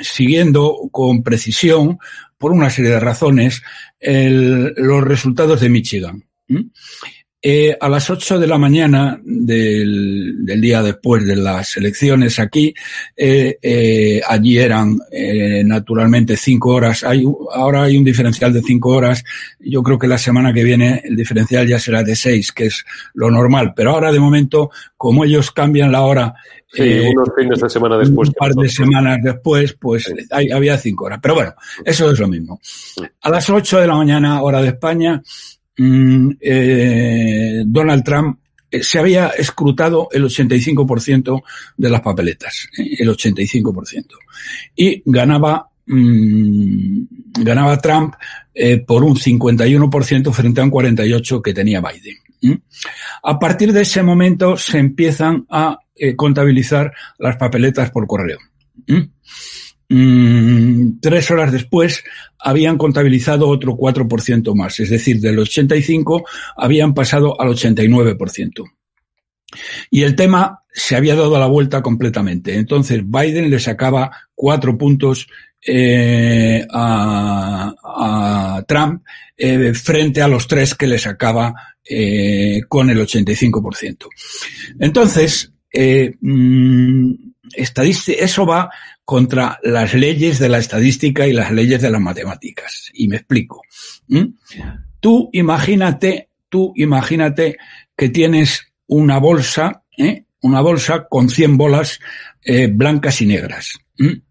siguiendo 0.00 0.88
con 0.90 1.22
precisión 1.22 1.98
por 2.40 2.52
una 2.52 2.70
serie 2.70 2.92
de 2.92 3.00
razones, 3.00 3.62
el, 4.00 4.72
los 4.74 5.04
resultados 5.04 5.60
de 5.60 5.68
Michigan. 5.68 6.24
Eh, 7.42 7.76
a 7.78 7.88
las 7.88 8.08
8 8.08 8.38
de 8.38 8.46
la 8.46 8.56
mañana 8.56 9.20
del, 9.22 10.36
día 10.44 10.82
después 10.82 11.26
de 11.26 11.36
las 11.36 11.76
elecciones 11.76 12.38
aquí, 12.38 12.74
eh, 13.14 13.58
eh, 13.60 14.22
allí 14.26 14.58
eran 14.58 14.98
naturalmente 15.66 16.34
cinco 16.38 16.70
horas. 16.70 17.04
Hay, 17.04 17.24
ahora 17.52 17.82
hay 17.82 17.98
un 17.98 18.04
diferencial 18.04 18.54
de 18.54 18.62
cinco 18.62 18.90
horas. 18.90 19.22
Yo 19.58 19.82
creo 19.82 19.98
que 19.98 20.08
la 20.08 20.18
semana 20.18 20.54
que 20.54 20.64
viene 20.64 21.02
el 21.04 21.16
diferencial 21.16 21.68
ya 21.68 21.78
será 21.78 22.02
de 22.02 22.16
seis, 22.16 22.52
que 22.52 22.66
es 22.66 22.84
lo 23.12 23.30
normal. 23.30 23.74
Pero 23.76 23.90
ahora 23.90 24.12
de 24.12 24.20
momento, 24.20 24.70
como 24.96 25.24
ellos 25.24 25.50
cambian 25.50 25.92
la 25.92 26.00
hora 26.00 26.34
Sí, 26.72 26.82
eh, 26.82 27.10
unos 27.10 27.28
fines 27.36 27.60
de 27.60 27.68
semana 27.68 27.98
después. 27.98 28.28
Un 28.28 28.34
par 28.34 28.52
de 28.54 28.68
semanas 28.68 29.18
después, 29.22 29.72
pues 29.72 30.04
sí. 30.04 30.14
hay, 30.30 30.50
había 30.50 30.78
cinco 30.78 31.06
horas. 31.06 31.18
Pero 31.20 31.34
bueno, 31.34 31.54
eso 31.84 32.10
es 32.10 32.18
lo 32.18 32.28
mismo. 32.28 32.60
A 33.22 33.30
las 33.30 33.50
ocho 33.50 33.80
de 33.80 33.88
la 33.88 33.96
mañana, 33.96 34.40
hora 34.42 34.62
de 34.62 34.68
España, 34.68 35.20
mmm, 35.78 36.30
eh, 36.40 37.62
Donald 37.66 38.04
Trump 38.04 38.38
eh, 38.70 38.84
se 38.84 39.00
había 39.00 39.28
escrutado 39.30 40.08
el 40.12 40.24
85% 40.24 41.42
de 41.76 41.90
las 41.90 42.00
papeletas, 42.02 42.68
el 42.76 43.08
85%. 43.08 44.04
Y 44.76 45.02
ganaba, 45.06 45.68
mmm, 45.86 47.02
ganaba 47.42 47.78
Trump 47.78 48.14
eh, 48.54 48.78
por 48.78 49.02
un 49.02 49.16
51% 49.16 50.32
frente 50.32 50.60
a 50.60 50.64
un 50.64 50.70
48% 50.70 51.42
que 51.42 51.52
tenía 51.52 51.80
Biden. 51.80 52.16
A 53.22 53.38
partir 53.38 53.72
de 53.72 53.82
ese 53.82 54.02
momento 54.02 54.56
se 54.56 54.78
empiezan 54.78 55.46
a 55.50 55.78
eh, 55.94 56.16
contabilizar 56.16 56.92
las 57.18 57.36
papeletas 57.36 57.90
por 57.90 58.06
correo. 58.06 58.38
Mm, 59.88 61.00
tres 61.00 61.30
horas 61.30 61.52
después 61.52 62.04
habían 62.38 62.78
contabilizado 62.78 63.48
otro 63.48 63.76
4% 63.76 64.54
más, 64.54 64.78
es 64.80 64.90
decir, 64.90 65.20
del 65.20 65.40
85 65.40 66.24
habían 66.56 66.94
pasado 66.94 67.38
al 67.40 67.48
89%. 67.48 68.64
Y 69.90 70.02
el 70.02 70.14
tema 70.14 70.62
se 70.72 70.96
había 70.96 71.16
dado 71.16 71.38
la 71.38 71.46
vuelta 71.46 71.82
completamente. 71.82 72.54
Entonces 72.54 73.02
Biden 73.04 73.50
le 73.50 73.58
sacaba 73.58 74.10
cuatro 74.34 74.78
puntos 74.78 75.26
eh, 75.66 76.64
a, 76.72 78.64
Trump 78.66 79.02
eh, 79.36 79.74
frente 79.74 80.22
a 80.22 80.28
los 80.28 80.46
tres 80.46 80.74
que 80.74 80.86
le 80.86 80.98
sacaba 80.98 81.54
eh, 81.92 82.62
con 82.68 82.88
el 82.88 82.98
85%. 83.00 84.06
Entonces, 84.78 85.52
eh, 85.72 86.14
mmm, 86.20 87.12
eso 87.52 88.46
va 88.46 88.70
contra 89.04 89.58
las 89.64 89.94
leyes 89.94 90.38
de 90.38 90.48
la 90.48 90.58
estadística 90.58 91.26
y 91.26 91.32
las 91.32 91.50
leyes 91.50 91.82
de 91.82 91.90
las 91.90 92.00
matemáticas. 92.00 92.90
Y 92.94 93.08
me 93.08 93.16
explico. 93.16 93.62
¿Mm? 94.06 94.34
Tú 95.00 95.30
imagínate, 95.32 96.28
tú 96.48 96.72
imagínate 96.76 97.56
que 97.96 98.08
tienes 98.08 98.72
una 98.86 99.18
bolsa, 99.18 99.82
¿eh? 99.96 100.26
una 100.42 100.60
bolsa 100.60 101.08
con 101.08 101.28
100 101.28 101.56
bolas 101.56 101.98
eh, 102.44 102.68
blancas 102.68 103.20
y 103.20 103.26
negras. 103.26 103.80
¿Mm? 103.98 104.22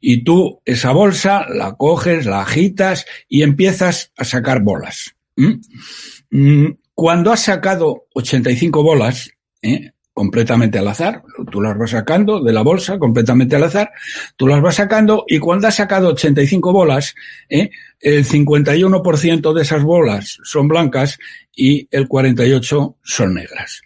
Y 0.00 0.24
tú 0.24 0.62
esa 0.64 0.92
bolsa 0.92 1.46
la 1.48 1.74
coges, 1.74 2.24
la 2.24 2.40
agitas 2.40 3.04
y 3.28 3.42
empiezas 3.42 4.12
a 4.16 4.24
sacar 4.24 4.62
bolas. 4.62 5.16
¿Mm? 5.36 6.68
Cuando 6.98 7.30
has 7.30 7.44
sacado 7.44 8.08
85 8.14 8.82
bolas, 8.82 9.30
¿eh? 9.62 9.92
completamente 10.12 10.80
al 10.80 10.88
azar. 10.88 11.22
Tú 11.48 11.60
las 11.60 11.78
vas 11.78 11.90
sacando 11.90 12.42
de 12.42 12.52
la 12.52 12.62
bolsa 12.62 12.98
completamente 12.98 13.54
al 13.54 13.62
azar. 13.62 13.92
Tú 14.34 14.48
las 14.48 14.60
vas 14.60 14.74
sacando 14.74 15.24
y 15.28 15.38
cuando 15.38 15.68
has 15.68 15.76
sacado 15.76 16.08
85 16.08 16.72
bolas, 16.72 17.14
¿eh? 17.48 17.70
el 18.00 18.24
51% 18.26 19.52
de 19.52 19.62
esas 19.62 19.84
bolas 19.84 20.40
son 20.42 20.66
blancas 20.66 21.20
y 21.54 21.86
el 21.92 22.08
48 22.08 22.96
son 23.00 23.34
negras. 23.34 23.82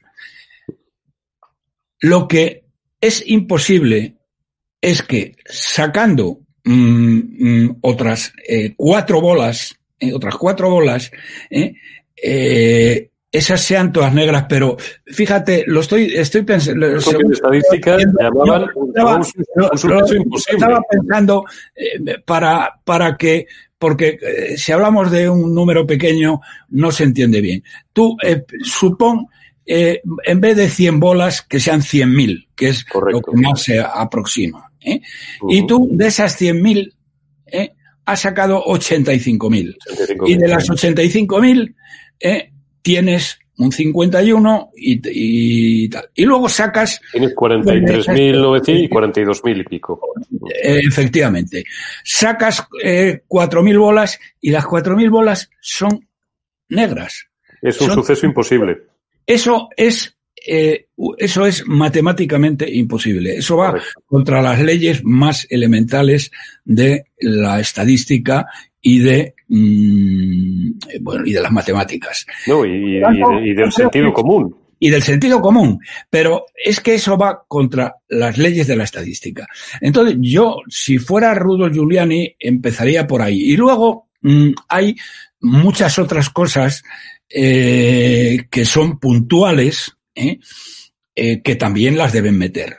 Lo 2.00 2.26
que 2.26 2.64
es 2.98 3.22
imposible 3.26 4.16
es 4.80 5.02
que 5.02 5.36
sacando 5.44 6.40
mmm, 6.64 7.72
otras 7.82 8.32
eh, 8.48 8.72
cuatro 8.74 9.20
bolas, 9.20 9.78
eh, 10.00 10.14
otras 10.14 10.36
cuatro 10.36 10.70
bolas, 10.70 11.10
eh, 12.22 13.10
esas 13.32 13.62
sean 13.62 13.92
todas 13.92 14.12
negras, 14.12 14.44
pero 14.46 14.76
fíjate, 15.06 15.64
lo 15.66 15.80
estoy, 15.80 16.14
estoy 16.14 16.42
pensando. 16.42 16.86
estadística 16.98 17.96
llamaban. 17.96 18.68
Estaba 20.46 20.80
pensando 20.88 21.44
eh, 21.74 22.18
para, 22.26 22.78
para 22.84 23.16
que 23.16 23.46
porque 23.78 24.18
eh, 24.20 24.58
si 24.58 24.70
hablamos 24.70 25.10
de 25.10 25.30
un 25.30 25.54
número 25.54 25.86
pequeño 25.86 26.40
no 26.68 26.92
se 26.92 27.04
entiende 27.04 27.40
bien. 27.40 27.64
Tú 27.92 28.16
eh, 28.22 28.44
supón, 28.62 29.26
en 29.64 30.40
vez 30.40 30.56
de 30.56 30.68
100 30.68 31.00
bolas, 31.00 31.40
que 31.40 31.58
sean 31.58 31.80
100.000, 31.80 32.48
que 32.54 32.68
es 32.68 32.84
lo 32.92 33.22
que 33.22 33.32
más 33.32 33.62
se 33.62 33.80
aproxima. 33.80 34.70
¿eh? 34.80 35.00
Y 35.48 35.66
tú 35.66 35.88
de 35.90 36.08
esas 36.08 36.38
100.000 36.40 36.92
¿eh? 38.02 38.06
has 38.06 38.20
sacado 38.20 38.62
85.000. 38.64 39.76
Y 40.26 40.36
de 40.36 40.48
las 40.48 40.68
85.000 40.68 41.74
¿eh? 42.20 42.50
tienes 42.82 43.38
un 43.58 43.70
51 43.70 44.70
y, 44.76 45.00
y 45.84 45.88
tal. 45.88 46.08
Y 46.14 46.24
luego 46.24 46.48
sacas... 46.48 47.00
Tienes 47.12 47.34
43.900 47.34 48.84
y 48.84 48.88
42.000 48.88 49.60
y 49.60 49.64
pico. 49.64 50.00
Eh, 50.62 50.80
efectivamente. 50.86 51.64
Sacas 52.02 52.66
eh, 52.82 53.22
4.000 53.28 53.78
bolas 53.78 54.18
y 54.40 54.50
las 54.50 54.64
4.000 54.64 55.10
bolas 55.10 55.50
son 55.60 56.08
negras. 56.68 57.26
Es 57.60 57.80
un 57.80 57.88
Son- 57.88 57.96
suceso 57.96 58.26
imposible. 58.26 58.78
Eso 59.26 59.68
es, 59.76 60.16
eh, 60.46 60.86
eso 61.18 61.46
es 61.46 61.66
matemáticamente 61.66 62.68
imposible. 62.72 63.36
Eso 63.36 63.56
va 63.56 63.74
contra 64.06 64.42
las 64.42 64.60
leyes 64.60 65.02
más 65.04 65.46
elementales 65.50 66.30
de 66.64 67.06
la 67.20 67.60
estadística 67.60 68.46
y 68.80 68.98
de, 68.98 69.34
mm, 69.48 70.70
bueno, 71.00 71.26
y 71.26 71.32
de 71.32 71.40
las 71.40 71.52
matemáticas. 71.52 72.26
No, 72.46 72.64
y 72.64 73.00
del 73.54 73.72
sentido 73.72 74.12
común. 74.12 74.56
y 74.78 74.90
del 74.90 75.02
sentido 75.02 75.40
común. 75.40 75.78
Pero 76.10 76.46
es 76.56 76.80
que 76.80 76.94
eso 76.94 77.16
va 77.16 77.44
contra 77.46 77.94
las 78.08 78.36
leyes 78.36 78.66
de 78.66 78.74
la 78.74 78.82
estadística. 78.82 79.46
Entonces, 79.80 80.16
yo, 80.20 80.56
si 80.68 80.98
fuera 80.98 81.34
Rudolf 81.34 81.72
Giuliani, 81.72 82.34
empezaría 82.40 83.06
por 83.06 83.22
ahí. 83.22 83.52
Y 83.52 83.56
luego 83.56 84.08
mm, 84.22 84.50
hay 84.68 84.96
muchas 85.40 86.00
otras 86.00 86.30
cosas 86.30 86.82
eh, 87.28 88.46
que 88.50 88.64
son 88.64 88.98
puntuales, 88.98 89.96
¿eh? 90.14 90.38
Eh, 91.14 91.42
que 91.42 91.56
también 91.56 91.96
las 91.98 92.12
deben 92.12 92.38
meter 92.38 92.78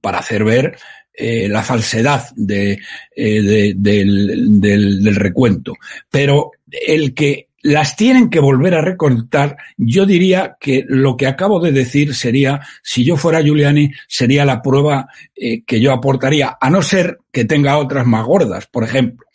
para 0.00 0.18
hacer 0.18 0.44
ver 0.44 0.76
eh, 1.14 1.48
la 1.48 1.62
falsedad 1.62 2.28
de, 2.36 2.78
de- 3.16 3.74
del, 3.76 5.16
recuento. 5.16 5.74
Pero 6.10 6.52
el 6.70 7.14
que 7.14 7.48
las 7.62 7.96
tienen 7.96 8.30
que 8.30 8.40
volver 8.40 8.74
a 8.74 8.80
recortar, 8.82 9.56
yo 9.76 10.06
diría 10.06 10.56
que 10.60 10.84
lo 10.88 11.16
que 11.16 11.26
acabo 11.26 11.60
de 11.60 11.72
decir 11.72 12.14
sería, 12.14 12.60
si 12.82 13.04
yo 13.04 13.16
fuera 13.16 13.42
Giuliani, 13.42 13.90
sería 14.08 14.44
la 14.46 14.62
prueba 14.62 15.08
que 15.34 15.80
yo 15.80 15.92
aportaría, 15.92 16.56
a 16.58 16.70
no 16.70 16.80
ser 16.82 17.18
que 17.30 17.44
tenga 17.44 17.76
otras 17.78 18.06
más 18.06 18.24
gordas. 18.24 18.66
Por 18.66 18.84
ejemplo, 18.84 19.26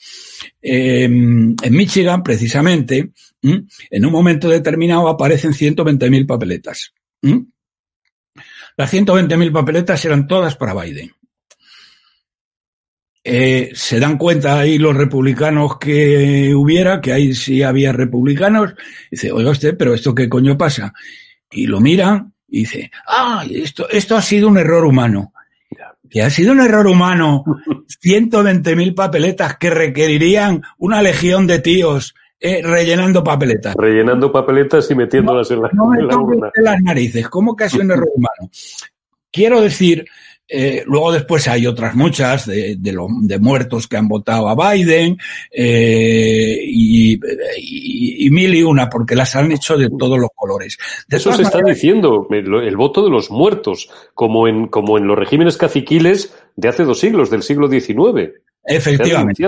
eh, 0.62 1.04
en 1.04 1.56
Michigan, 1.70 2.24
precisamente, 2.24 3.12
en 3.44 4.06
un 4.06 4.12
momento 4.12 4.50
determinado 4.50 5.08
aparecen 5.08 5.54
120.000 5.54 6.26
papeletas. 6.26 6.94
¿M? 7.30 7.46
Las 8.78 8.94
120.000 8.94 9.52
papeletas 9.52 10.04
eran 10.06 10.28
todas 10.28 10.56
para 10.56 10.74
Biden. 10.74 11.12
Eh, 13.28 13.72
se 13.74 14.00
dan 14.00 14.18
cuenta 14.18 14.60
ahí 14.60 14.78
los 14.78 14.96
republicanos 14.96 15.80
que 15.80 16.54
hubiera, 16.54 17.02
que 17.02 17.12
ahí 17.12 17.34
sí 17.34 17.64
había 17.64 17.92
republicanos, 17.92 18.76
dice, 19.10 19.32
oiga 19.32 19.50
usted, 19.50 19.76
pero 19.76 19.96
esto 19.96 20.14
qué 20.14 20.30
coño 20.30 20.56
pasa? 20.56 20.94
Y 21.50 21.66
lo 21.66 21.80
miran 21.80 22.34
y 22.48 22.60
dice, 22.60 22.92
ah, 23.08 23.44
esto, 23.50 23.90
esto 23.90 24.16
ha 24.16 24.22
sido 24.22 24.48
un 24.48 24.60
error 24.60 24.86
humano. 24.86 25.34
Que 26.08 26.22
ha 26.22 26.30
sido 26.30 26.52
un 26.52 26.60
error 26.60 26.86
humano. 26.86 27.44
120.000 28.04 28.94
papeletas 28.94 29.58
que 29.58 29.72
requerirían 29.72 30.62
una 30.78 31.02
legión 31.02 31.48
de 31.48 31.60
tíos 31.60 32.14
eh, 32.40 32.62
rellenando 32.64 33.24
papeletas. 33.24 33.76
Rellenando 33.76 34.32
papeletas 34.32 34.90
y 34.92 34.96
metiéndolas 34.96 35.50
en 35.52 35.62
la, 35.62 35.70
No 35.74 35.94
en 35.98 36.08
la 36.08 36.18
urna. 36.18 36.52
las 36.56 36.82
narices. 36.82 37.28
¿Cómo 37.30 37.56
que 37.56 37.64
ha 37.66 37.70
sido 37.70 37.84
un 37.84 37.92
error 37.92 38.10
humano? 38.14 38.50
Quiero 39.32 39.62
decir, 39.62 40.06
eh, 40.48 40.84
luego 40.86 41.12
después 41.12 41.48
hay 41.48 41.66
otras 41.66 41.96
muchas 41.96 42.46
de, 42.46 42.76
de, 42.78 42.92
lo- 42.94 43.08
de 43.22 43.40
muertos 43.40 43.88
que 43.88 43.98
han 43.98 44.08
votado 44.08 44.48
a 44.48 44.74
Biden 44.74 45.18
eh, 45.52 46.58
y, 46.62 47.14
y- 47.58 48.28
y 48.28 48.30
mil 48.30 48.54
y 48.54 48.64
una, 48.64 48.90
porque 48.90 49.16
las 49.16 49.36
han 49.36 49.52
hecho 49.52 49.76
de 49.78 49.90
todos 49.98 50.20
los 50.20 50.30
colores. 50.36 50.78
De 51.08 51.18
Eso 51.18 51.34
se 51.34 51.42
está 51.44 51.62
diciendo, 51.62 52.28
el, 52.30 52.54
el 52.54 52.78
voto 52.78 53.04
de 53.04 53.10
los 53.10 53.32
muertos, 53.32 53.90
como 54.14 54.48
en, 54.48 54.68
como 54.68 54.98
en 54.98 55.08
los 55.08 55.18
regímenes 55.18 55.58
caciquiles 55.58 56.34
de 56.56 56.68
hace 56.70 56.84
dos 56.84 57.00
siglos, 57.00 57.30
del 57.30 57.42
siglo 57.44 57.68
XIX. 57.68 58.32
Efectivamente. 58.64 59.48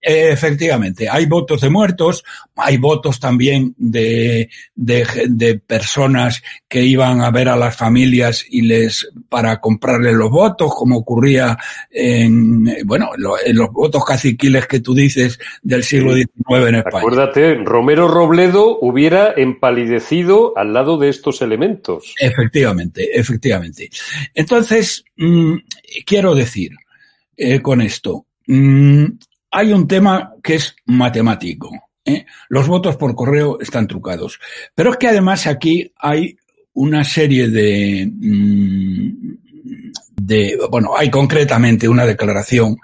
Efectivamente, 0.00 1.08
hay 1.08 1.26
votos 1.26 1.60
de 1.62 1.68
muertos, 1.68 2.22
hay 2.54 2.76
votos 2.76 3.18
también 3.18 3.74
de, 3.76 4.48
de, 4.74 5.04
de 5.28 5.58
personas 5.58 6.42
que 6.68 6.82
iban 6.84 7.22
a 7.22 7.30
ver 7.32 7.48
a 7.48 7.56
las 7.56 7.76
familias 7.76 8.44
y 8.48 8.62
les 8.62 9.08
para 9.28 9.60
comprarles 9.60 10.14
los 10.14 10.30
votos, 10.30 10.72
como 10.76 10.98
ocurría 10.98 11.56
en 11.90 12.64
bueno 12.84 13.10
en 13.16 13.22
lo- 13.22 13.36
en 13.44 13.56
los 13.56 13.72
votos 13.72 14.04
caciquiles 14.04 14.66
que 14.68 14.78
tú 14.80 14.94
dices 14.94 15.38
del 15.62 15.82
siglo 15.82 16.14
XIX 16.14 16.68
en 16.68 16.74
España. 16.76 16.98
Acuérdate, 16.98 17.54
Romero 17.64 18.06
Robledo 18.06 18.78
hubiera 18.80 19.32
empalidecido 19.36 20.56
al 20.56 20.72
lado 20.72 20.98
de 20.98 21.08
estos 21.08 21.42
elementos. 21.42 22.14
Efectivamente, 22.20 23.18
efectivamente. 23.18 23.90
Entonces, 24.34 25.04
mm, 25.16 25.56
quiero 26.04 26.34
decir 26.34 26.70
eh, 27.36 27.60
con 27.60 27.80
esto, 27.80 28.26
mm, 28.46 29.04
hay 29.56 29.72
un 29.72 29.88
tema 29.88 30.34
que 30.42 30.56
es 30.56 30.76
matemático. 30.84 31.70
¿eh? 32.04 32.26
Los 32.48 32.68
votos 32.68 32.96
por 32.96 33.14
correo 33.14 33.58
están 33.60 33.86
trucados. 33.86 34.38
Pero 34.74 34.90
es 34.90 34.96
que 34.98 35.08
además 35.08 35.46
aquí 35.46 35.90
hay 35.96 36.36
una 36.74 37.04
serie 37.04 37.48
de, 37.48 38.10
mm, 38.12 39.10
de 40.20 40.58
bueno, 40.70 40.96
hay 40.96 41.10
concretamente 41.10 41.88
una 41.88 42.04
declaración 42.04 42.76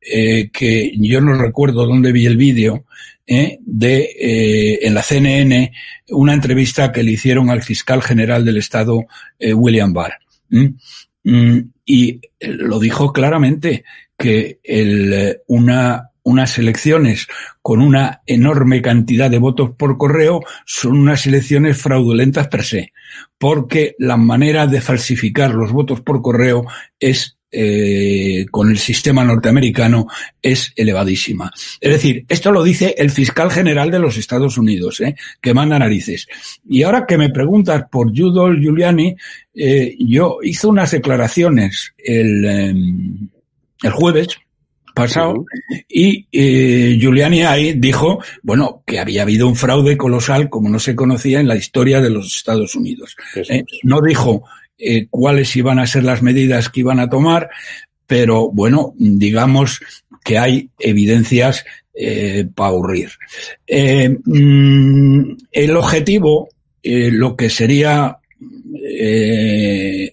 eh, 0.00 0.50
que 0.52 0.92
yo 0.98 1.20
no 1.20 1.32
recuerdo 1.34 1.86
dónde 1.86 2.12
vi 2.12 2.26
el 2.26 2.36
vídeo, 2.36 2.84
eh, 3.30 3.58
de 3.60 3.98
eh, 4.18 4.86
en 4.86 4.94
la 4.94 5.02
CNN 5.02 5.70
una 6.08 6.32
entrevista 6.32 6.90
que 6.90 7.02
le 7.02 7.10
hicieron 7.10 7.50
al 7.50 7.62
fiscal 7.62 8.02
general 8.02 8.42
del 8.42 8.56
estado 8.56 9.04
eh, 9.38 9.52
William 9.52 9.92
Barr. 9.92 10.14
Mm, 10.48 11.58
y 11.84 12.20
lo 12.40 12.78
dijo 12.78 13.12
claramente 13.12 13.84
que 14.16 14.60
el, 14.64 15.40
una 15.46 16.07
unas 16.28 16.58
elecciones 16.58 17.26
con 17.62 17.80
una 17.80 18.20
enorme 18.26 18.82
cantidad 18.82 19.30
de 19.30 19.38
votos 19.38 19.70
por 19.76 19.96
correo 19.96 20.42
son 20.66 20.98
unas 20.98 21.26
elecciones 21.26 21.80
fraudulentas 21.80 22.48
per 22.48 22.64
se, 22.64 22.92
porque 23.38 23.94
la 23.98 24.18
manera 24.18 24.66
de 24.66 24.82
falsificar 24.82 25.54
los 25.54 25.72
votos 25.72 26.02
por 26.02 26.20
correo 26.20 26.66
es 27.00 27.38
eh, 27.50 28.44
con 28.50 28.70
el 28.70 28.76
sistema 28.76 29.24
norteamericano 29.24 30.06
es 30.42 30.70
elevadísima. 30.76 31.50
Es 31.80 31.92
decir, 31.92 32.26
esto 32.28 32.52
lo 32.52 32.62
dice 32.62 32.94
el 32.98 33.10
fiscal 33.10 33.50
general 33.50 33.90
de 33.90 33.98
los 33.98 34.18
Estados 34.18 34.58
Unidos, 34.58 35.00
¿eh? 35.00 35.16
que 35.40 35.54
manda 35.54 35.78
narices. 35.78 36.28
Y 36.68 36.82
ahora 36.82 37.06
que 37.06 37.16
me 37.16 37.30
preguntas 37.30 37.84
por 37.90 38.14
Judol 38.14 38.60
Giuliani, 38.60 39.16
eh, 39.54 39.96
yo 39.98 40.40
hice 40.42 40.66
unas 40.66 40.90
declaraciones 40.90 41.94
el, 41.96 42.44
eh, 42.44 42.74
el 43.82 43.92
jueves 43.92 44.28
pasado 44.98 45.46
y 45.88 46.26
eh, 46.32 46.96
Giuliani 47.00 47.42
ahí 47.42 47.72
dijo, 47.74 48.22
bueno, 48.42 48.82
que 48.86 48.98
había 48.98 49.22
habido 49.22 49.48
un 49.48 49.56
fraude 49.56 49.96
colosal 49.96 50.48
como 50.48 50.68
no 50.68 50.78
se 50.78 50.94
conocía 50.94 51.40
en 51.40 51.48
la 51.48 51.56
historia 51.56 52.00
de 52.00 52.10
los 52.10 52.36
Estados 52.36 52.74
Unidos. 52.74 53.16
Eh, 53.48 53.64
no 53.82 54.00
dijo 54.00 54.44
eh, 54.78 55.06
cuáles 55.08 55.54
iban 55.56 55.78
a 55.78 55.86
ser 55.86 56.04
las 56.04 56.22
medidas 56.22 56.68
que 56.68 56.80
iban 56.80 57.00
a 57.00 57.08
tomar, 57.08 57.48
pero 58.06 58.50
bueno, 58.50 58.94
digamos 58.96 59.80
que 60.24 60.38
hay 60.38 60.70
evidencias 60.78 61.64
para 62.54 62.68
aburrir. 62.68 63.10
Mm, 64.24 65.32
el 65.50 65.76
objetivo, 65.76 66.48
lo 66.82 67.34
que 67.34 67.50
sería 67.50 68.18
eh, 69.00 70.12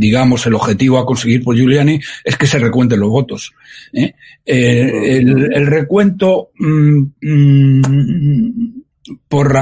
digamos, 0.00 0.46
el 0.46 0.54
objetivo 0.54 0.96
a 0.96 1.04
conseguir 1.04 1.44
por 1.44 1.54
Giuliani 1.54 2.00
es 2.24 2.36
que 2.38 2.46
se 2.46 2.58
recuenten 2.58 3.00
los 3.00 3.10
votos. 3.10 3.52
¿eh? 3.92 4.14
Eh, 4.46 5.18
el, 5.18 5.66
recuento, 5.66 6.52
mm, 6.58 7.02
mm, 7.20 8.82
por, 9.28 9.52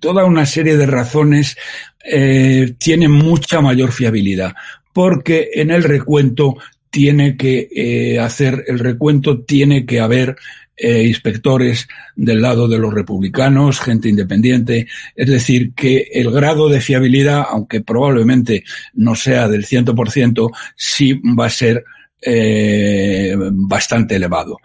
toda 0.00 0.26
una 0.26 0.44
serie 0.44 0.76
de 0.76 0.84
razones, 0.84 1.56
eh, 2.04 2.74
tiene 2.76 3.08
mucha 3.08 3.62
mayor 3.62 3.90
fiabilidad, 3.90 4.54
porque 4.92 5.48
en 5.54 5.70
el 5.70 5.82
recuento 5.82 6.56
tiene 6.90 7.34
que 7.38 8.18
hacer, 8.20 8.64
el 8.68 8.78
recuento 8.78 9.40
tiene 9.40 9.86
que 9.86 9.98
haber 9.98 10.36
eh, 10.76 11.04
inspectores 11.04 11.86
del 12.16 12.42
lado 12.42 12.66
de 12.66 12.78
los 12.78 12.92
republicanos, 12.92 13.80
gente 13.80 14.08
independiente. 14.08 14.86
Es 15.14 15.28
decir, 15.28 15.72
que 15.74 16.08
el 16.12 16.30
grado 16.30 16.68
de 16.68 16.80
fiabilidad, 16.80 17.44
aunque 17.48 17.80
probablemente 17.80 18.64
no 18.94 19.14
sea 19.14 19.48
del 19.48 19.66
100%, 19.66 20.50
sí 20.76 21.20
va 21.38 21.46
a 21.46 21.50
ser 21.50 21.84
eh, 22.20 23.36
bastante 23.38 24.16
elevado. 24.16 24.58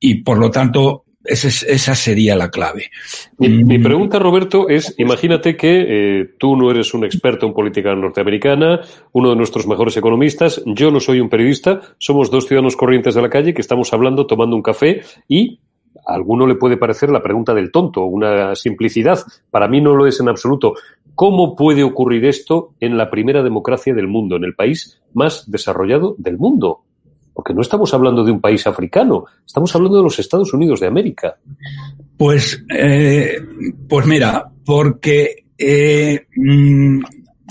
Y 0.00 0.16
por 0.22 0.38
lo 0.38 0.50
tanto, 0.50 1.03
esa 1.24 1.94
sería 1.94 2.36
la 2.36 2.50
clave. 2.50 2.90
Mi, 3.38 3.78
pregunta, 3.78 4.18
Roberto, 4.18 4.68
es, 4.68 4.94
imagínate 4.98 5.56
que 5.56 6.20
eh, 6.20 6.34
tú 6.38 6.56
no 6.56 6.70
eres 6.70 6.92
un 6.92 7.04
experto 7.04 7.46
en 7.46 7.54
política 7.54 7.94
norteamericana, 7.94 8.80
uno 9.12 9.30
de 9.30 9.36
nuestros 9.36 9.66
mejores 9.66 9.96
economistas, 9.96 10.62
yo 10.66 10.90
no 10.90 11.00
soy 11.00 11.20
un 11.20 11.30
periodista, 11.30 11.80
somos 11.98 12.30
dos 12.30 12.46
ciudadanos 12.46 12.76
corrientes 12.76 13.14
de 13.14 13.22
la 13.22 13.30
calle 13.30 13.54
que 13.54 13.62
estamos 13.62 13.92
hablando, 13.92 14.26
tomando 14.26 14.54
un 14.54 14.62
café 14.62 15.02
y 15.26 15.60
a 16.06 16.14
alguno 16.14 16.46
le 16.46 16.56
puede 16.56 16.76
parecer 16.76 17.10
la 17.10 17.22
pregunta 17.22 17.54
del 17.54 17.70
tonto, 17.70 18.04
una 18.04 18.54
simplicidad. 18.54 19.20
Para 19.50 19.68
mí 19.68 19.80
no 19.80 19.94
lo 19.94 20.06
es 20.06 20.20
en 20.20 20.28
absoluto. 20.28 20.74
¿Cómo 21.14 21.56
puede 21.56 21.82
ocurrir 21.82 22.24
esto 22.26 22.74
en 22.80 22.98
la 22.98 23.10
primera 23.10 23.42
democracia 23.42 23.94
del 23.94 24.08
mundo, 24.08 24.36
en 24.36 24.44
el 24.44 24.54
país 24.54 25.00
más 25.14 25.50
desarrollado 25.50 26.16
del 26.18 26.36
mundo? 26.36 26.82
Porque 27.34 27.52
no 27.52 27.60
estamos 27.62 27.92
hablando 27.92 28.24
de 28.24 28.30
un 28.30 28.40
país 28.40 28.66
africano, 28.66 29.24
estamos 29.44 29.74
hablando 29.74 29.98
de 29.98 30.04
los 30.04 30.18
Estados 30.18 30.54
Unidos 30.54 30.80
de 30.80 30.86
América. 30.86 31.36
Pues, 32.16 32.64
eh, 32.70 33.38
pues 33.88 34.06
mira, 34.06 34.50
porque 34.64 35.44
eh, 35.58 36.26
mm, 36.36 37.00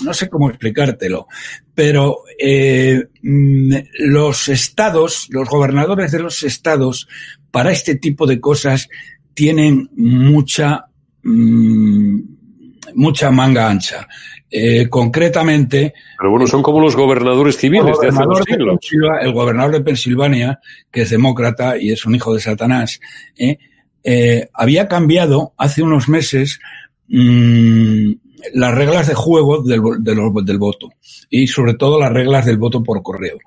no 0.04 0.14
sé 0.14 0.28
cómo 0.28 0.48
explicártelo, 0.48 1.28
pero 1.74 2.20
eh, 2.38 3.08
mm, 3.22 3.74
los 4.00 4.48
estados, 4.48 5.28
los 5.30 5.48
gobernadores 5.48 6.12
de 6.12 6.20
los 6.20 6.42
estados, 6.42 7.06
para 7.50 7.70
este 7.70 7.96
tipo 7.96 8.26
de 8.26 8.40
cosas 8.40 8.88
tienen 9.34 9.90
mucha 9.94 10.86
mm, 11.22 12.20
mucha 12.94 13.30
manga 13.30 13.68
ancha. 13.68 14.06
Eh, 14.56 14.88
concretamente. 14.88 15.94
Pero 16.16 16.30
bueno, 16.30 16.46
son 16.46 16.62
como 16.62 16.78
los 16.78 16.94
gobernadores 16.94 17.56
civiles 17.56 17.98
de 18.00 18.06
hace 18.06 18.22
siglos. 18.46 18.78
el 19.20 19.32
gobernador 19.32 19.72
de 19.72 19.80
Pensilvania, 19.80 20.60
que 20.92 21.02
es 21.02 21.10
demócrata 21.10 21.76
y 21.76 21.90
es 21.90 22.06
un 22.06 22.14
hijo 22.14 22.32
de 22.32 22.40
Satanás, 22.40 23.00
eh, 23.36 23.58
eh, 24.04 24.48
había 24.54 24.86
cambiado 24.86 25.54
hace 25.56 25.82
unos 25.82 26.08
meses 26.08 26.60
mmm, 27.08 28.12
las 28.52 28.74
reglas 28.76 29.08
de 29.08 29.14
juego 29.14 29.60
del, 29.60 29.82
del, 29.98 30.58
voto 30.58 30.88
y 31.28 31.48
sobre 31.48 31.74
todo 31.74 31.98
las 31.98 32.12
reglas 32.12 32.46
del 32.46 32.58
voto 32.58 32.80
por 32.80 33.02
correo. 33.02 33.38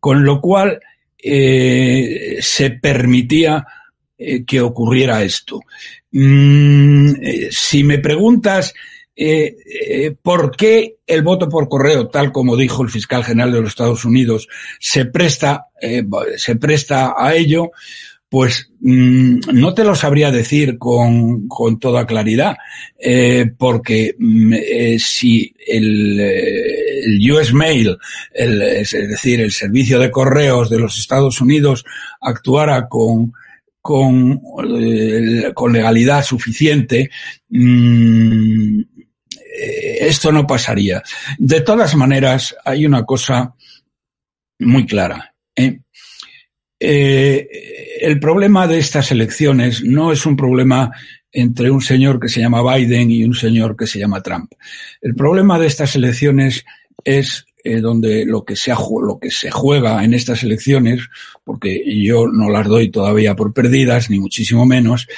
Con 0.00 0.24
lo 0.24 0.40
cual 0.40 0.80
se 1.22 2.70
permitía 2.82 3.64
que 4.44 4.60
ocurriera 4.60 5.22
esto. 5.22 5.60
Mm, 6.10 7.10
si 7.50 7.84
me 7.84 7.98
preguntas 7.98 8.74
eh, 9.18 9.56
eh, 9.66 10.14
por 10.20 10.54
qué 10.54 10.96
el 11.06 11.22
voto 11.22 11.48
por 11.48 11.68
correo, 11.68 12.08
tal 12.08 12.32
como 12.32 12.56
dijo 12.56 12.82
el 12.82 12.90
fiscal 12.90 13.24
general 13.24 13.50
de 13.50 13.60
los 13.60 13.70
Estados 13.70 14.04
Unidos, 14.04 14.46
se 14.78 15.06
presta, 15.06 15.68
eh, 15.80 16.04
se 16.36 16.56
presta 16.56 17.14
a 17.16 17.34
ello, 17.34 17.70
pues 18.28 18.70
mm, 18.80 19.38
no 19.54 19.72
te 19.72 19.84
lo 19.84 19.94
sabría 19.94 20.30
decir 20.30 20.76
con, 20.76 21.48
con 21.48 21.78
toda 21.78 22.06
claridad, 22.06 22.58
porque 23.56 24.14
mm, 24.18 24.54
si 24.98 25.54
el, 25.66 27.18
US 27.32 27.54
Mail, 27.54 27.96
el, 28.34 28.60
es 28.60 28.90
decir, 28.92 29.40
el 29.40 29.52
servicio 29.52 29.98
de 29.98 30.10
correos 30.10 30.68
de 30.68 30.78
los 30.78 30.98
Estados 30.98 31.40
Unidos, 31.40 31.86
actuara 32.20 32.86
con, 32.86 33.32
con, 33.86 35.72
legalidad 35.72 36.24
suficiente, 36.24 37.10
eh, 37.52 38.84
esto 39.56 40.32
no 40.32 40.46
pasaría. 40.46 41.02
De 41.38 41.60
todas 41.60 41.94
maneras, 41.94 42.54
hay 42.64 42.86
una 42.86 43.04
cosa 43.04 43.54
muy 44.58 44.86
clara. 44.86 45.34
¿eh? 45.54 45.80
Eh, 46.78 47.48
el 48.00 48.20
problema 48.20 48.66
de 48.66 48.78
estas 48.78 49.10
elecciones 49.10 49.82
no 49.82 50.12
es 50.12 50.26
un 50.26 50.36
problema 50.36 50.90
entre 51.32 51.70
un 51.70 51.80
señor 51.80 52.20
que 52.20 52.28
se 52.28 52.40
llama 52.40 52.62
Biden 52.74 53.10
y 53.10 53.24
un 53.24 53.34
señor 53.34 53.76
que 53.76 53.86
se 53.86 53.98
llama 53.98 54.22
Trump. 54.22 54.52
El 55.00 55.14
problema 55.14 55.58
de 55.58 55.66
estas 55.66 55.96
elecciones 55.96 56.64
es 57.04 57.46
donde 57.82 58.24
lo 58.24 58.44
que 58.44 58.54
se 58.54 58.72
juega 59.50 60.04
en 60.04 60.14
estas 60.14 60.44
elecciones, 60.44 61.08
porque 61.42 61.82
yo 62.00 62.28
no 62.28 62.48
las 62.48 62.66
doy 62.68 62.92
todavía 62.92 63.34
por 63.34 63.52
perdidas, 63.52 64.08
ni 64.08 64.20
muchísimo 64.20 64.64
menos, 64.64 65.08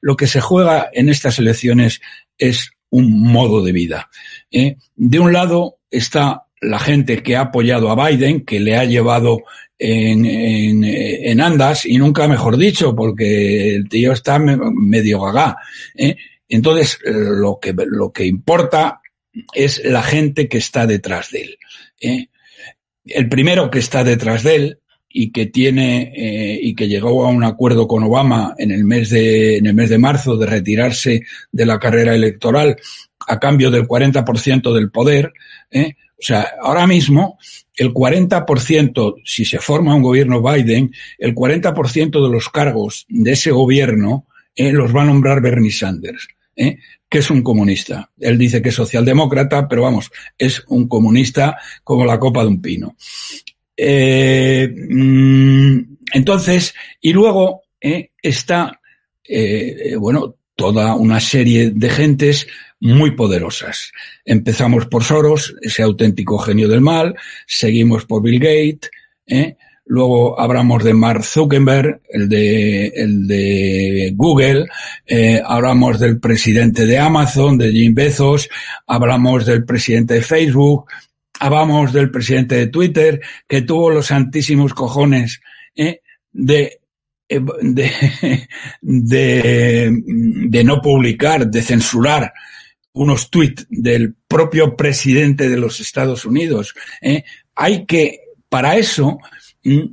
lo 0.00 0.16
que 0.16 0.28
se 0.28 0.40
juega 0.40 0.90
en 0.92 1.08
estas 1.08 1.40
elecciones 1.40 2.00
es 2.38 2.70
un 2.92 3.20
modo 3.20 3.62
de 3.62 3.72
vida. 3.72 4.08
¿eh? 4.50 4.76
De 4.94 5.18
un 5.18 5.32
lado 5.32 5.78
está 5.90 6.44
la 6.60 6.78
gente 6.78 7.22
que 7.22 7.36
ha 7.36 7.42
apoyado 7.42 7.90
a 7.90 8.08
Biden, 8.08 8.44
que 8.44 8.60
le 8.60 8.76
ha 8.76 8.84
llevado 8.84 9.42
en, 9.78 11.40
andas, 11.40 11.86
y 11.86 11.98
nunca 11.98 12.28
mejor 12.28 12.56
dicho, 12.56 12.94
porque 12.94 13.74
el 13.74 13.88
tío 13.88 14.12
está 14.12 14.38
medio 14.38 15.20
gagá. 15.22 15.56
¿eh? 15.96 16.16
Entonces, 16.48 16.98
lo 17.04 17.58
que, 17.60 17.74
lo 17.74 18.12
que 18.12 18.26
importa 18.26 19.00
es 19.54 19.82
la 19.84 20.02
gente 20.02 20.48
que 20.48 20.58
está 20.58 20.86
detrás 20.86 21.30
de 21.30 21.42
él. 21.42 21.58
¿eh? 22.00 22.26
El 23.04 23.28
primero 23.28 23.70
que 23.70 23.78
está 23.78 24.04
detrás 24.04 24.42
de 24.42 24.54
él 24.54 24.78
y 25.12 25.30
que 25.30 25.46
tiene 25.46 26.12
eh, 26.14 26.58
y 26.62 26.74
que 26.74 26.88
llegó 26.88 27.26
a 27.26 27.30
un 27.30 27.44
acuerdo 27.44 27.86
con 27.86 28.02
Obama 28.02 28.54
en 28.58 28.70
el 28.70 28.84
mes 28.84 29.10
de 29.10 29.58
en 29.58 29.66
el 29.66 29.74
mes 29.74 29.90
de 29.90 29.98
marzo 29.98 30.36
de 30.36 30.46
retirarse 30.46 31.22
de 31.50 31.66
la 31.66 31.78
carrera 31.78 32.14
electoral 32.14 32.76
a 33.26 33.38
cambio 33.38 33.70
del 33.70 33.86
40% 33.86 34.72
del 34.72 34.90
poder, 34.90 35.32
¿eh? 35.70 35.94
o 36.18 36.22
sea, 36.22 36.52
ahora 36.60 36.86
mismo 36.86 37.38
el 37.76 37.92
40%, 37.92 39.14
si 39.24 39.44
se 39.44 39.58
forma 39.58 39.94
un 39.94 40.02
gobierno 40.02 40.42
Biden, 40.42 40.92
el 41.18 41.34
40% 41.34 42.22
de 42.24 42.32
los 42.32 42.48
cargos 42.48 43.06
de 43.08 43.32
ese 43.32 43.50
gobierno 43.50 44.26
eh, 44.54 44.72
los 44.72 44.94
va 44.94 45.02
a 45.02 45.06
nombrar 45.06 45.40
Bernie 45.40 45.72
Sanders. 45.72 46.28
¿eh? 46.56 46.78
que 47.12 47.18
es 47.18 47.30
un 47.30 47.42
comunista. 47.42 48.10
Él 48.18 48.38
dice 48.38 48.62
que 48.62 48.70
es 48.70 48.74
socialdemócrata, 48.74 49.68
pero 49.68 49.82
vamos, 49.82 50.10
es 50.38 50.64
un 50.68 50.88
comunista 50.88 51.58
como 51.84 52.06
la 52.06 52.18
copa 52.18 52.40
de 52.40 52.48
un 52.48 52.62
pino. 52.62 52.96
Eh, 53.76 54.68
mm, 54.68 55.78
entonces, 56.12 56.74
y 57.00 57.12
luego 57.12 57.62
eh, 57.80 58.10
está, 58.22 58.80
eh, 59.24 59.94
bueno, 59.98 60.36
toda 60.54 60.94
una 60.94 61.20
serie 61.20 61.70
de 61.70 61.88
gentes 61.88 62.46
muy 62.80 63.12
poderosas. 63.12 63.92
Empezamos 64.24 64.86
por 64.86 65.04
Soros, 65.04 65.54
ese 65.62 65.82
auténtico 65.82 66.38
genio 66.38 66.68
del 66.68 66.80
mal, 66.80 67.14
seguimos 67.46 68.04
por 68.04 68.22
Bill 68.22 68.38
Gates, 68.38 68.90
luego 69.86 70.38
hablamos 70.38 70.84
de 70.84 70.92
Mark 70.92 71.24
Zuckerberg, 71.24 72.00
el 72.10 72.28
de, 72.28 72.86
el 72.88 73.26
de 73.26 74.12
Google, 74.14 74.66
hablamos 75.44 76.00
del 76.00 76.18
presidente 76.20 76.84
de 76.84 76.98
Amazon, 76.98 77.56
de 77.56 77.72
Jim 77.72 77.94
Bezos, 77.94 78.48
hablamos 78.86 79.46
del 79.46 79.64
presidente 79.64 80.14
de 80.14 80.22
Facebook, 80.22 80.86
Hablamos 81.40 81.92
del 81.92 82.10
presidente 82.10 82.54
de 82.56 82.66
Twitter 82.68 83.20
que 83.48 83.62
tuvo 83.62 83.90
los 83.90 84.06
santísimos 84.06 84.74
cojones 84.74 85.40
¿eh? 85.74 86.00
de, 86.30 86.80
eh, 87.28 87.40
de, 88.80 90.02
de, 90.02 90.64
no 90.64 90.80
publicar, 90.80 91.46
de 91.48 91.62
censurar 91.62 92.32
unos 92.92 93.30
tweets 93.30 93.66
del 93.70 94.14
propio 94.28 94.76
presidente 94.76 95.48
de 95.48 95.56
los 95.56 95.80
Estados 95.80 96.24
Unidos. 96.24 96.74
¿eh? 97.00 97.24
Hay 97.54 97.86
que, 97.86 98.20
para 98.48 98.76
eso, 98.76 99.18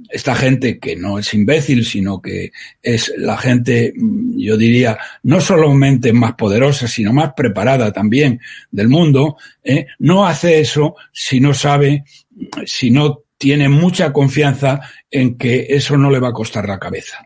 esta 0.10 0.36
gente 0.36 0.80
que 0.80 0.96
no 0.96 1.20
es 1.20 1.34
imbécil, 1.34 1.86
sino 1.86 2.22
que 2.22 2.52
es 2.82 3.14
la 3.18 3.38
gente, 3.38 3.94
mm, 3.96 4.40
yo 4.40 4.58
diría, 4.58 4.98
no 5.24 5.40
solamente 5.42 6.12
más 6.12 6.34
poderosa, 6.34 6.88
sino 6.88 7.14
más 7.14 7.34
preparada 7.36 7.92
también 7.92 8.40
del 8.72 8.88
mundo, 8.88 9.38
¿eh? 9.64 9.86
no 10.00 10.26
hace 10.26 10.60
eso 10.60 10.96
si 11.12 11.40
no 11.40 11.54
sabe, 11.54 12.04
si 12.66 12.90
no 12.90 13.24
tiene 13.38 13.70
mucha 13.70 14.12
confianza 14.12 14.82
en 15.10 15.38
que 15.38 15.68
eso 15.70 15.98
no 15.98 16.10
le 16.10 16.20
va 16.20 16.30
a 16.30 16.34
costar 16.34 16.68
la 16.68 16.80
cabeza. 16.80 17.26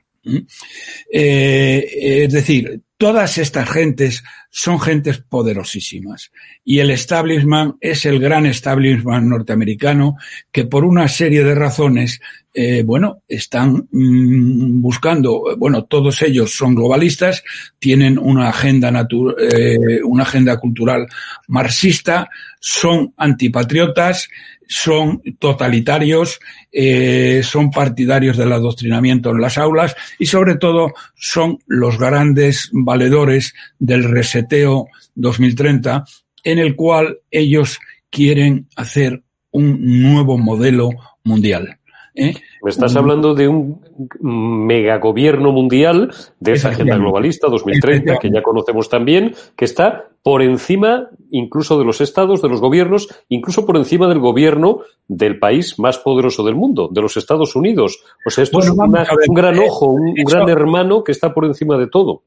Eh, 1.11 2.23
es 2.23 2.31
decir, 2.31 2.81
todas 3.03 3.37
estas 3.37 3.69
gentes 3.69 4.23
son 4.49 4.79
gentes 4.79 5.17
poderosísimas. 5.17 6.31
Y 6.63 6.79
el 6.79 6.89
establishment 6.89 7.75
es 7.81 8.05
el 8.05 8.17
gran 8.17 8.45
establishment 8.45 9.25
norteamericano 9.25 10.15
que 10.53 10.63
por 10.63 10.85
una 10.85 11.09
serie 11.09 11.43
de 11.43 11.53
razones, 11.53 12.21
eh, 12.53 12.81
bueno, 12.85 13.17
están 13.27 13.89
mm, 13.91 14.81
buscando, 14.81 15.53
bueno, 15.57 15.83
todos 15.83 16.21
ellos 16.21 16.55
son 16.55 16.75
globalistas, 16.75 17.43
tienen 17.77 18.17
una 18.17 18.47
agenda 18.47 18.89
eh, 19.37 20.01
una 20.05 20.23
agenda 20.23 20.57
cultural 20.57 21.05
marxista, 21.49 22.29
son 22.61 23.13
antipatriotas, 23.17 24.29
son 24.73 25.21
totalitarios, 25.37 26.39
eh, 26.71 27.41
son 27.43 27.69
partidarios 27.69 28.37
del 28.37 28.51
adoctrinamiento 28.51 29.29
en 29.29 29.39
las 29.39 29.59
aulas 29.59 29.95
y 30.17 30.25
sobre 30.25 30.55
todo 30.55 30.93
son 31.15 31.59
los 31.67 31.99
grandes 31.99 32.69
valedores 32.73 33.53
del 33.77 34.03
reseteo 34.03 34.87
2030 35.13 36.05
en 36.43 36.57
el 36.57 36.75
cual 36.75 37.19
ellos 37.29 37.79
quieren 38.09 38.67
hacer 38.75 39.21
un 39.51 40.01
nuevo 40.01 40.39
modelo 40.39 40.89
mundial. 41.23 41.77
¿Eh? 42.15 42.33
Me 42.61 42.69
estás 42.69 42.95
hablando 42.95 43.33
de 43.33 43.47
un 43.47 43.81
megagobierno 44.21 45.51
mundial 45.51 46.13
de 46.39 46.53
esa 46.53 46.69
agenda 46.69 46.97
globalista 46.97 47.47
2030 47.47 48.17
que 48.19 48.29
ya 48.31 48.41
conocemos 48.41 48.89
también, 48.89 49.35
que 49.55 49.65
está 49.65 50.09
por 50.21 50.41
encima 50.41 51.09
incluso 51.31 51.77
de 51.77 51.85
los 51.85 51.99
estados, 51.99 52.41
de 52.41 52.49
los 52.49 52.61
gobiernos, 52.61 53.09
incluso 53.27 53.65
por 53.65 53.75
encima 53.75 54.07
del 54.07 54.19
gobierno 54.19 54.81
del 55.07 55.39
país 55.39 55.77
más 55.79 55.97
poderoso 55.97 56.43
del 56.43 56.55
mundo, 56.55 56.89
de 56.91 57.01
los 57.01 57.17
Estados 57.17 57.55
Unidos. 57.55 57.99
O 58.25 58.29
sea, 58.29 58.43
esto 58.43 58.59
es 58.59 58.69
un 58.69 59.35
gran 59.35 59.55
eh, 59.55 59.65
ojo, 59.67 59.87
un, 59.87 60.13
gran 60.13 60.47
hermano 60.47 61.03
que 61.03 61.11
está 61.11 61.33
por 61.33 61.45
encima 61.45 61.77
de 61.77 61.87
todo. 61.87 62.23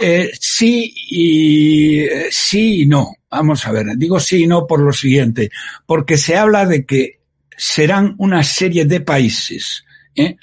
Eh, 0.00 0.30
sí 0.40 0.92
y 1.10 2.06
sí 2.30 2.82
y 2.82 2.86
no. 2.86 3.08
Vamos 3.30 3.66
a 3.66 3.72
ver, 3.72 3.86
digo 3.96 4.18
sí 4.20 4.44
y 4.44 4.46
no 4.46 4.66
por 4.66 4.80
lo 4.80 4.92
siguiente, 4.92 5.50
porque 5.86 6.16
se 6.16 6.36
habla 6.36 6.66
de 6.66 6.86
que 6.86 7.23
serán 7.56 8.14
una 8.18 8.42
serie 8.42 8.84
de 8.84 9.00
países 9.00 9.84
¿eh? 10.14 10.36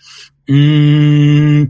mm, 0.47 1.63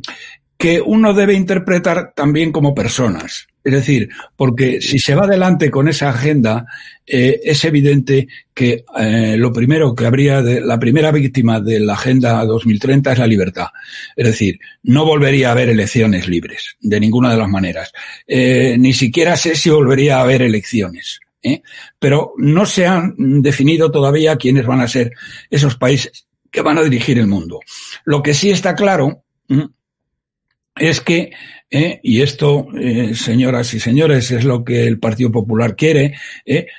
que 0.57 0.81
uno 0.81 1.13
debe 1.13 1.33
interpretar 1.33 2.13
también 2.15 2.51
como 2.51 2.75
personas. 2.75 3.47
Es 3.63 3.73
decir, 3.73 4.09
porque 4.35 4.81
si 4.81 4.97
se 4.97 5.13
va 5.13 5.25
adelante 5.25 5.69
con 5.69 5.87
esa 5.87 6.09
agenda, 6.09 6.65
eh, 7.05 7.39
es 7.43 7.63
evidente 7.63 8.27
que 8.55 8.83
eh, 8.97 9.35
lo 9.37 9.53
primero 9.53 9.93
que 9.93 10.07
habría, 10.07 10.41
de, 10.41 10.61
la 10.61 10.79
primera 10.79 11.11
víctima 11.11 11.59
de 11.59 11.79
la 11.79 11.93
Agenda 11.93 12.43
2030 12.43 13.13
es 13.13 13.19
la 13.19 13.27
libertad. 13.27 13.67
Es 14.15 14.25
decir, 14.25 14.59
no 14.81 15.05
volvería 15.05 15.49
a 15.49 15.51
haber 15.51 15.69
elecciones 15.69 16.27
libres, 16.27 16.75
de 16.79 16.99
ninguna 16.99 17.31
de 17.31 17.37
las 17.37 17.49
maneras. 17.49 17.91
ni 18.27 18.93
siquiera 18.93 19.37
sé 19.37 19.55
si 19.55 19.69
volvería 19.69 20.17
a 20.17 20.21
haber 20.21 20.41
elecciones. 20.41 21.19
¿Eh? 21.43 21.61
pero 21.99 22.33
no 22.37 22.65
se 22.65 22.85
han 22.85 23.41
definido 23.41 23.91
todavía 23.91 24.35
quiénes 24.35 24.65
van 24.65 24.81
a 24.81 24.87
ser 24.87 25.11
esos 25.49 25.75
países 25.75 26.27
que 26.49 26.61
van 26.61 26.77
a 26.77 26.83
dirigir 26.83 27.17
el 27.17 27.27
mundo. 27.27 27.59
Lo 28.03 28.21
que 28.21 28.33
sí 28.33 28.49
está 28.49 28.75
claro 28.75 29.23
es 30.75 31.01
que, 31.01 31.31
¿eh? 31.69 31.99
y 32.03 32.21
esto, 32.21 32.67
eh, 32.77 33.15
señoras 33.15 33.73
y 33.73 33.79
señores, 33.79 34.31
es 34.31 34.43
lo 34.43 34.63
que 34.63 34.85
el 34.85 34.99
Partido 34.99 35.31
Popular 35.31 35.75
quiere, 35.75 36.15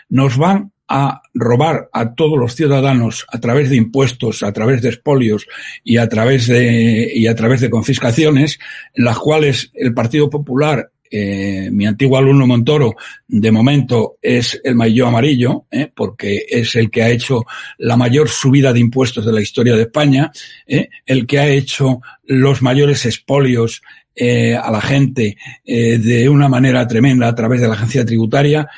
nos 0.09 0.37
van 0.37 0.73
a 0.89 1.23
robar 1.33 1.89
a 1.91 2.15
todos 2.15 2.39
los 2.39 2.55
ciudadanos 2.55 3.25
a 3.33 3.41
través 3.41 3.71
de 3.71 3.77
impuestos, 3.77 4.43
a 4.43 4.53
través 4.53 4.83
de 4.83 4.91
expolios 4.91 5.47
y 5.83 5.97
a 5.97 6.07
través 6.07 6.47
de 6.49 7.11
y 7.15 7.27
a 7.29 7.35
través 7.35 7.63
de 7.63 7.71
confiscaciones, 7.71 8.59
en 8.93 9.07
las 9.07 9.19
cuales 9.19 9.71
el 9.73 9.95
Partido 9.95 10.29
Popular 10.29 10.91
eh, 11.15 11.69
mi 11.71 11.85
antiguo 11.85 12.17
alumno 12.17 12.47
Montoro, 12.47 12.97
de 13.29 13.53
momento 13.53 14.17
es 14.23 14.59
el 14.65 14.75
maillot 14.75 15.09
amarillo, 15.09 15.67
eh, 15.71 15.91
porque 15.95 16.47
es 16.49 16.75
el 16.77 16.91
que 16.91 17.03
ha 17.03 17.11
hecho 17.11 17.45
la 17.77 17.99
mayor 17.99 18.31
subida 18.31 18.73
de 18.73 18.81
impuestos 18.81 19.27
de 19.27 19.33
la 19.33 19.43
historia 19.43 19.77
de 19.77 19.83
España, 19.83 20.33
eh, 20.67 20.89
el 21.05 21.27
que 21.27 21.39
ha 21.39 21.49
hecho 21.49 22.01
los 22.25 22.63
mayores 22.63 23.05
expolios 23.05 23.83
a 24.15 24.71
la 24.71 24.81
gente 24.83 25.39
de 25.65 26.29
una 26.29 26.47
manera 26.47 26.87
tremenda 26.87 27.29
a 27.29 27.35
través 27.35 27.63
de 27.63 27.69
la 27.69 27.73
agencia 27.73 28.05
tributaria. 28.05 28.69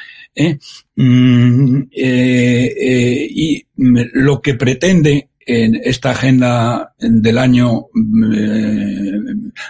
Mm, 0.95 1.83
y 1.91 3.67
lo 3.77 4.41
que 4.41 4.55
pretende 4.55 5.31
en 5.47 5.81
esta 5.83 6.11
agenda 6.11 6.95
del 6.99 7.39
año 7.39 7.87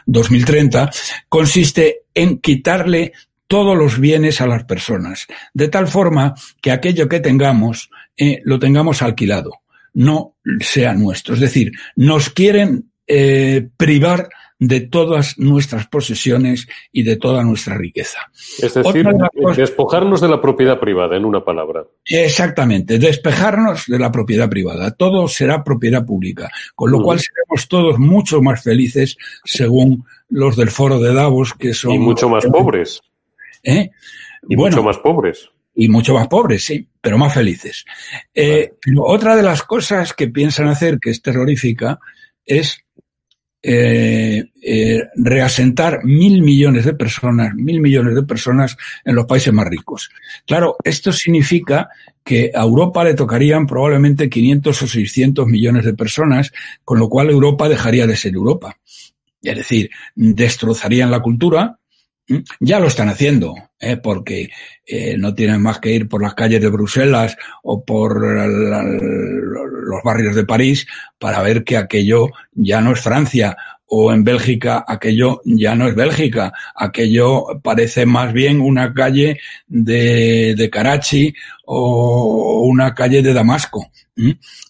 2030 0.07 0.91
consiste 1.29 2.03
en 2.15 2.39
quitarle 2.39 3.13
todos 3.47 3.77
los 3.77 3.99
bienes 3.99 4.41
a 4.41 4.47
las 4.47 4.65
personas, 4.65 5.27
de 5.53 5.69
tal 5.69 5.87
forma 5.87 6.35
que 6.61 6.73
aquello 6.73 7.09
que 7.09 7.21
tengamos 7.21 7.91
eh, 8.17 8.41
lo 8.45 8.59
tengamos 8.59 9.03
alquilado, 9.03 9.61
no 9.93 10.35
sea 10.61 10.95
nuestro. 10.95 11.35
Es 11.35 11.41
decir, 11.41 11.73
nos 11.97 12.31
quieren 12.31 12.91
eh, 13.07 13.69
privar 13.77 14.29
de 14.67 14.81
todas 14.83 15.39
nuestras 15.39 15.87
posesiones 15.87 16.67
y 16.93 17.03
de 17.03 17.17
toda 17.17 17.43
nuestra 17.43 17.77
riqueza. 17.77 18.19
Es 18.61 18.75
decir, 18.75 19.07
despojarnos 19.57 20.21
de 20.21 20.29
la 20.29 20.41
propiedad 20.41 20.79
privada, 20.79 21.17
en 21.17 21.25
una 21.25 21.45
palabra. 21.45 21.85
Exactamente, 22.05 22.99
despejarnos 22.99 23.85
de 23.87 23.99
la 23.99 24.11
propiedad 24.11 24.49
privada. 24.49 24.91
Todo 24.93 25.29
será 25.29 25.63
propiedad 25.65 26.05
pública, 26.05 26.51
con 26.75 26.91
lo 26.91 27.03
cual 27.03 27.21
seremos 27.21 27.69
todos 27.69 27.99
mucho 27.99 28.41
más 28.43 28.63
felices 28.63 29.17
según 29.45 30.05
los 30.29 30.57
del 30.57 30.71
foro 30.71 30.99
de 30.99 31.13
Davos, 31.13 31.55
que 31.55 31.75
son... 31.75 31.93
Y 31.93 31.99
mucho 31.99 32.29
más 32.29 32.45
pobres. 32.47 33.01
¿Eh? 33.63 33.91
Y 34.49 34.57
mucho 34.57 34.83
más 34.83 34.99
pobres. 34.99 35.51
Y 35.77 35.89
mucho 35.89 36.15
más 36.15 36.29
pobres, 36.29 36.65
sí, 36.65 36.89
pero 37.01 37.19
más 37.19 37.35
felices. 37.35 37.85
Eh, 38.33 38.75
otra 38.99 39.35
de 39.35 39.43
las 39.43 39.63
cosas 39.63 40.13
que 40.13 40.29
piensan 40.29 40.69
hacer, 40.69 40.99
que 41.01 41.11
es 41.11 41.21
terrorífica, 41.21 41.99
es 42.47 42.84
eh, 43.67 44.45
eh, 44.61 45.03
reasentar 45.15 46.05
mil 46.05 46.43
millones 46.43 46.85
de 46.85 46.93
personas, 46.93 47.55
mil 47.55 47.81
millones 47.81 48.15
de 48.15 48.23
personas 48.23 48.77
en 49.07 49.15
los 49.15 49.25
países 49.25 49.55
más 49.55 49.67
ricos. 49.67 50.11
Claro, 50.47 50.77
esto 50.85 51.13
significa 51.13 51.89
que 52.23 52.51
a 52.55 52.63
Europa 52.63 53.03
le 53.05 53.15
tocarían 53.15 53.67
probablemente 53.67 54.29
500 54.29 54.83
o 54.83 54.87
600 54.87 55.47
millones 55.47 55.87
de 55.87 55.95
personas, 55.95 56.53
con 56.85 56.99
lo 56.99 57.09
cual 57.09 57.31
Europa 57.31 57.67
dejaría 57.67 58.07
de 58.07 58.17
ser 58.17 58.35
Europa. 58.35 58.77
Es 59.43 59.57
decir, 59.57 59.91
destrozarían 60.15 61.11
la 61.11 61.21
cultura, 61.21 61.79
ya 62.61 62.81
lo 62.81 62.87
están 62.87 63.09
haciendo, 63.09 63.55
¿eh? 63.79 63.97
porque 63.97 64.51
eh, 64.87 65.17
no 65.19 65.35
tienen 65.35 65.61
más 65.63 65.79
que 65.79 65.93
ir 65.93 66.09
por 66.09 66.23
las 66.23 66.35
calles 66.35 66.61
de 66.61 66.69
Bruselas 66.69 67.37
o 67.63 67.85
por 67.85 68.21
los 68.21 70.03
barrios 70.03 70.35
de 70.35 70.45
París 70.45 70.87
para 71.19 71.43
ver 71.43 71.65
que 71.65 71.77
aquello 71.77 72.29
ya 72.53 72.81
no 72.81 72.93
es 72.93 73.01
Francia 73.01 73.57
o 73.87 74.13
en 74.13 74.25
Bélgica 74.25 74.85
aquello 74.87 75.43
ya 75.45 75.75
no 75.75 75.87
es 75.87 75.95
Bélgica, 75.95 76.53
aquello 76.75 77.61
parece 77.63 78.07
más 78.07 78.33
bien 78.33 78.61
una 78.61 78.93
calle 78.95 79.39
de, 79.67 80.55
de 80.57 80.71
Karachi 80.71 81.35
o 81.67 82.63
una 82.67 82.95
calle 82.95 83.23
de 83.23 83.35
Damasco. 83.35 83.91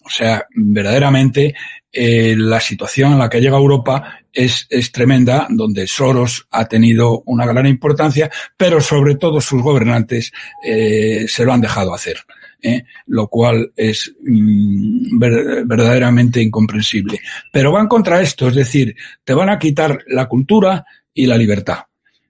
O 0.03 0.09
sea, 0.09 0.45
verdaderamente 0.53 1.55
eh, 1.91 2.35
la 2.37 2.59
situación 2.59 3.13
en 3.13 3.19
la 3.19 3.29
que 3.29 3.39
llega 3.39 3.57
Europa 3.57 4.19
es, 4.35 4.67
es 4.69 4.91
tremenda, 4.91 5.47
donde 5.49 5.87
Soros 5.87 6.45
ha 6.51 6.65
tenido 6.65 7.23
una 7.25 7.45
gran 7.45 7.65
importancia, 7.65 8.29
pero 8.55 8.81
sobre 8.81 9.15
todo 9.15 9.41
sus 9.41 9.63
gobernantes 9.63 10.31
eh, 10.63 11.25
se 11.27 11.45
lo 11.45 11.53
han 11.53 11.61
dejado 11.61 11.93
hacer. 11.93 12.17
¿eh? 12.61 12.83
lo 13.07 13.27
cual 13.27 13.71
es 13.75 14.11
mm, 14.23 15.19
verdaderamente 15.19 16.41
incomprensible. 16.41 17.19
Pero 17.51 17.71
van 17.71 17.87
contra 17.87 18.21
esto, 18.21 18.47
es 18.47 18.55
decir, 18.55 18.95
te 19.23 19.35
van 19.35 19.49
a 19.49 19.59
quitar 19.59 20.03
la 20.07 20.25
cultura 20.25 20.83
y 21.13 21.27
la 21.27 21.37
libertad. 21.37 21.79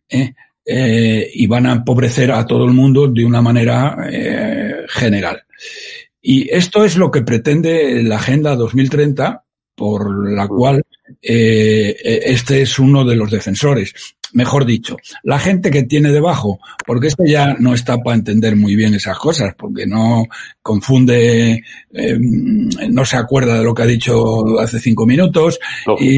¿eh? 0.10 0.34
Y 1.34 1.48
van 1.48 1.68
a 1.68 1.74
empobrecer 1.74 2.32
a 2.32 2.46
todo 2.46 2.66
el 2.66 2.74
mundo 2.74 3.08
de 3.08 3.24
una 3.24 3.42
manera 3.42 3.96
general. 4.90 5.46
Y 6.22 6.50
esto 6.52 6.84
es 6.84 6.98
lo 6.98 7.12
que 7.12 7.22
pretende 7.22 8.02
la 8.02 8.16
Agenda 8.16 8.56
2030, 8.56 9.45
por 9.76 10.32
la 10.32 10.48
cual 10.48 10.84
este 11.22 12.62
es 12.62 12.80
uno 12.80 13.04
de 13.04 13.16
los 13.16 13.30
defensores 13.30 13.94
mejor 14.36 14.66
dicho, 14.66 14.98
la 15.24 15.40
gente 15.40 15.72
que 15.72 15.84
tiene 15.84 16.12
debajo, 16.12 16.60
porque 16.86 17.08
este 17.08 17.28
ya 17.28 17.56
no 17.58 17.74
está 17.74 17.98
para 18.04 18.18
entender 18.18 18.58
muy 18.58 18.76
bien 18.76 18.94
esas 18.94 19.18
cosas, 19.18 19.56
porque 19.58 19.88
no 19.88 20.26
confunde, 20.62 21.64
eh, 21.94 22.20
no 22.20 23.06
se 23.06 23.16
acuerda 23.16 23.58
de 23.58 23.64
lo 23.64 23.74
que 23.74 23.84
ha 23.84 23.88
dicho 23.88 24.60
hace 24.60 24.80
cinco 24.80 25.06
minutos 25.06 25.58
y, 26.00 26.18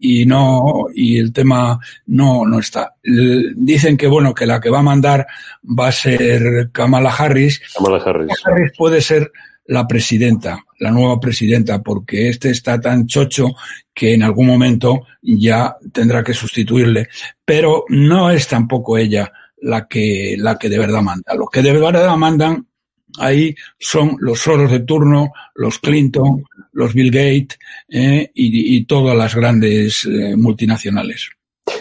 y 0.00 0.24
no, 0.24 0.86
y 0.94 1.18
el 1.18 1.30
tema 1.32 1.78
no, 2.06 2.46
no 2.46 2.58
está. 2.58 2.94
Dicen 3.02 3.98
que 3.98 4.06
bueno, 4.06 4.32
que 4.34 4.46
la 4.46 4.60
que 4.60 4.70
va 4.70 4.78
a 4.78 4.82
mandar 4.82 5.26
va 5.62 5.88
a 5.88 5.92
ser 5.92 6.70
Kamala 6.72 7.10
Harris. 7.10 7.60
Kamala 7.74 7.98
Harris. 8.02 8.28
Kamala 8.42 8.60
Harris 8.60 8.72
puede 8.78 9.02
ser 9.02 9.30
la 9.68 9.86
presidenta, 9.86 10.64
la 10.78 10.90
nueva 10.90 11.20
presidenta, 11.20 11.82
porque 11.82 12.28
este 12.28 12.50
está 12.50 12.80
tan 12.80 13.06
chocho 13.06 13.54
que 13.94 14.14
en 14.14 14.22
algún 14.22 14.46
momento 14.46 15.06
ya 15.22 15.76
tendrá 15.92 16.24
que 16.24 16.34
sustituirle. 16.34 17.08
Pero 17.44 17.84
no 17.88 18.30
es 18.30 18.48
tampoco 18.48 18.96
ella 18.96 19.30
la 19.60 19.86
que, 19.86 20.36
la 20.38 20.58
que 20.58 20.68
de 20.68 20.78
verdad 20.78 21.02
manda. 21.02 21.34
Los 21.34 21.50
que 21.50 21.62
de 21.62 21.72
verdad 21.72 22.16
mandan 22.16 22.66
ahí 23.18 23.54
son 23.78 24.16
los 24.20 24.40
Soros 24.40 24.70
de 24.70 24.80
turno, 24.80 25.32
los 25.54 25.78
Clinton, 25.78 26.44
los 26.72 26.94
Bill 26.94 27.10
Gates 27.10 27.58
eh, 27.90 28.30
y, 28.34 28.84
todas 28.84 29.16
las 29.16 29.34
grandes 29.34 30.06
eh, 30.06 30.34
multinacionales. 30.36 31.28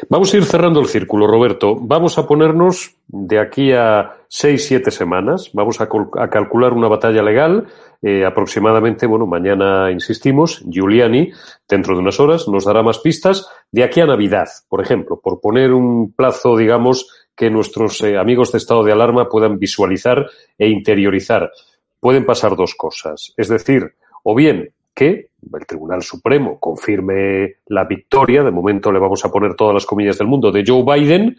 Vamos 0.10 0.34
a 0.34 0.38
ir 0.38 0.46
cerrando 0.46 0.80
el 0.80 0.88
círculo, 0.88 1.28
Roberto. 1.28 1.76
Vamos 1.80 2.18
a 2.18 2.28
ponernos 2.28 2.96
de 3.08 3.40
aquí 3.40 3.72
a 3.72 4.18
seis, 4.28 4.66
siete 4.66 4.92
semanas. 4.92 5.52
Vamos 5.54 5.80
a, 5.82 5.88
calcular 6.30 6.74
una 6.74 6.88
batalla 6.88 7.22
legal. 7.22 7.68
Eh, 8.02 8.26
aproximadamente, 8.26 9.08
bueno, 9.08 9.26
mañana 9.26 9.92
insistimos, 9.92 10.64
Giuliani, 10.70 11.32
dentro 11.68 11.96
de 11.96 12.02
unas 12.02 12.20
horas, 12.20 12.48
nos 12.48 12.66
dará 12.66 12.84
más 12.84 13.00
pistas. 13.00 13.48
De 13.72 13.84
aquí 13.84 14.02
a 14.02 14.06
Navidad, 14.06 14.48
por 14.70 14.82
ejemplo, 14.82 15.20
por 15.22 15.42
poner 15.42 15.74
un 15.74 16.14
plazo, 16.14 16.56
digamos, 16.56 17.28
que 17.36 17.50
nuestros 17.50 18.02
eh, 18.02 18.18
amigos 18.18 18.52
de 18.52 18.58
estado 18.58 18.84
de 18.84 18.92
alarma 18.92 19.30
puedan 19.30 19.60
visualizar 19.60 20.26
e 20.58 20.70
interiorizar. 20.70 21.52
Pueden 22.00 22.26
pasar 22.26 22.56
dos 22.56 22.76
cosas. 22.76 23.34
Es 23.38 23.48
decir, 23.48 23.94
o 24.24 24.36
bien 24.36 24.72
que 24.94 25.27
el 25.42 25.66
Tribunal 25.66 26.02
Supremo 26.02 26.60
confirme 26.60 27.58
la 27.68 27.86
victoria, 27.86 28.44
de 28.44 28.52
momento 28.52 28.92
le 28.92 29.00
vamos 29.00 29.24
a 29.24 29.32
poner 29.32 29.56
todas 29.56 29.74
las 29.74 29.86
comillas 29.86 30.18
del 30.18 30.28
mundo, 30.28 30.52
de 30.52 30.64
Joe 30.66 30.84
Biden, 30.84 31.38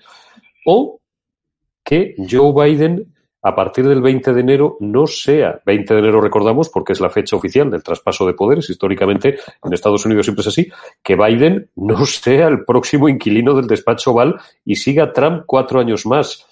o 0.66 1.00
que 1.84 2.14
Joe 2.28 2.52
Biden 2.52 3.14
a 3.42 3.54
partir 3.54 3.86
del 3.86 4.02
20 4.02 4.32
de 4.32 4.40
enero 4.40 4.76
no 4.80 5.06
sea, 5.06 5.60
20 5.64 5.94
de 5.94 6.00
enero 6.00 6.20
recordamos 6.20 6.68
porque 6.68 6.92
es 6.92 7.00
la 7.00 7.08
fecha 7.08 7.36
oficial 7.36 7.70
del 7.70 7.82
traspaso 7.84 8.26
de 8.26 8.34
poderes, 8.34 8.68
históricamente 8.68 9.38
en 9.62 9.72
Estados 9.72 10.04
Unidos 10.04 10.26
siempre 10.26 10.40
es 10.40 10.48
así, 10.48 10.68
que 11.02 11.14
Biden 11.14 11.70
no 11.76 12.04
sea 12.04 12.48
el 12.48 12.64
próximo 12.64 13.08
inquilino 13.08 13.54
del 13.54 13.68
despacho 13.68 14.10
Oval 14.10 14.40
y 14.64 14.74
siga 14.74 15.12
Trump 15.12 15.44
cuatro 15.46 15.78
años 15.78 16.04
más. 16.04 16.47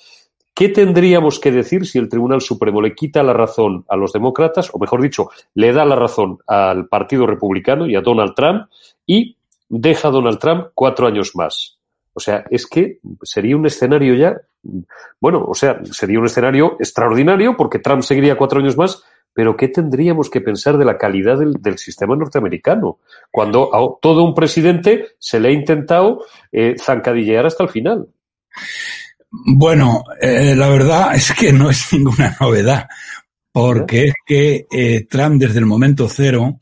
¿Qué 0.57 0.71
tendríamos 0.71 1.39
que 1.39 1.53
decir 1.53 1.85
si 1.85 1.99
el 1.99 2.09
Tribunal 2.09 2.41
Supremo 2.41 2.81
le 2.81 2.95
quita 2.95 3.23
la 3.23 3.35
razón 3.35 3.85
a 3.91 3.97
los 3.97 4.15
demócratas, 4.15 4.71
o 4.73 4.79
mejor 4.79 5.03
dicho, 5.03 5.29
le 5.53 5.71
da 5.71 5.85
la 5.85 5.97
razón 5.97 6.39
al 6.47 6.89
Partido 6.89 7.27
Republicano 7.27 7.87
y 7.87 7.95
a 7.95 8.01
Donald 8.01 8.33
Trump 8.35 8.71
y 9.05 9.37
deja 9.69 10.09
a 10.09 10.11
Donald 10.11 10.39
Trump 10.39 10.69
cuatro 10.73 11.07
años 11.07 11.37
más? 11.37 11.79
O 12.15 12.21
sea, 12.21 12.47
es 12.51 12.67
que 12.67 13.01
sería 13.23 13.55
un 13.55 13.67
escenario 13.67 14.15
ya, 14.15 14.35
bueno, 15.21 15.45
o 15.47 15.53
sea, 15.55 15.79
sería 15.91 16.19
un 16.19 16.25
escenario 16.25 16.77
extraordinario 16.81 17.55
porque 17.55 17.79
Trump 17.79 18.01
seguiría 18.01 18.39
cuatro 18.39 18.59
años 18.59 18.79
más, 18.79 19.05
pero 19.35 19.59
¿qué 19.59 19.69
tendríamos 19.69 20.31
que 20.31 20.41
pensar 20.41 20.79
de 20.79 20.87
la 20.87 20.97
calidad 20.97 21.37
del, 21.37 21.77
sistema 21.77 22.17
norteamericano? 22.17 23.01
Cuando 23.31 23.75
a 23.75 24.01
todo 24.01 24.25
un 24.25 24.35
presidente 24.35 25.09
se 25.19 25.39
le 25.39 25.51
ha 25.51 25.53
intentado 25.53 26.25
eh, 26.51 26.77
zancadillear 26.79 27.45
hasta 27.45 27.65
el 27.65 27.69
final. 27.69 28.09
Bueno, 29.31 30.05
eh, 30.21 30.55
la 30.57 30.69
verdad 30.69 31.15
es 31.15 31.33
que 31.33 31.53
no 31.53 31.71
es 31.71 31.93
ninguna 31.93 32.37
novedad, 32.41 32.89
porque 33.53 34.09
es 34.09 34.15
que 34.25 34.67
eh, 34.71 35.07
Trump 35.09 35.41
desde 35.41 35.59
el 35.59 35.67
momento 35.67 36.09
cero, 36.09 36.59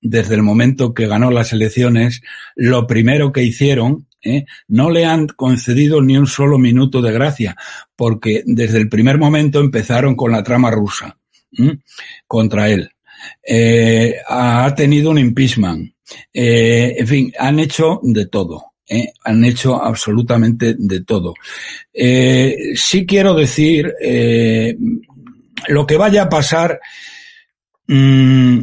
desde 0.00 0.34
el 0.34 0.42
momento 0.42 0.94
que 0.94 1.06
ganó 1.06 1.30
las 1.30 1.52
elecciones, 1.52 2.22
lo 2.54 2.86
primero 2.86 3.32
que 3.32 3.42
hicieron, 3.42 4.06
eh, 4.22 4.44
no 4.68 4.90
le 4.90 5.04
han 5.04 5.28
concedido 5.28 6.02
ni 6.02 6.16
un 6.16 6.26
solo 6.26 6.58
minuto 6.58 7.00
de 7.00 7.12
gracia, 7.12 7.56
porque 7.94 8.42
desde 8.44 8.78
el 8.78 8.88
primer 8.88 9.18
momento 9.18 9.60
empezaron 9.60 10.14
con 10.14 10.32
la 10.32 10.42
trama 10.42 10.70
rusa 10.70 11.16
contra 12.26 12.68
él. 12.68 12.90
Eh, 13.42 14.16
ha 14.28 14.74
tenido 14.74 15.10
un 15.10 15.18
impeachment. 15.18 15.94
En 16.32 17.06
fin, 17.06 17.32
han 17.38 17.58
hecho 17.60 18.00
de 18.02 18.26
todo. 18.26 18.75
¿Eh? 18.88 19.12
han 19.24 19.44
hecho 19.44 19.82
absolutamente 19.82 20.74
de 20.78 21.04
todo. 21.04 21.34
Eh, 21.92 22.72
sí 22.74 23.06
quiero 23.06 23.34
decir, 23.34 23.92
eh, 24.00 24.76
lo 25.68 25.86
que 25.86 25.96
vaya 25.96 26.22
a 26.22 26.28
pasar, 26.28 26.80
mmm, 27.86 28.58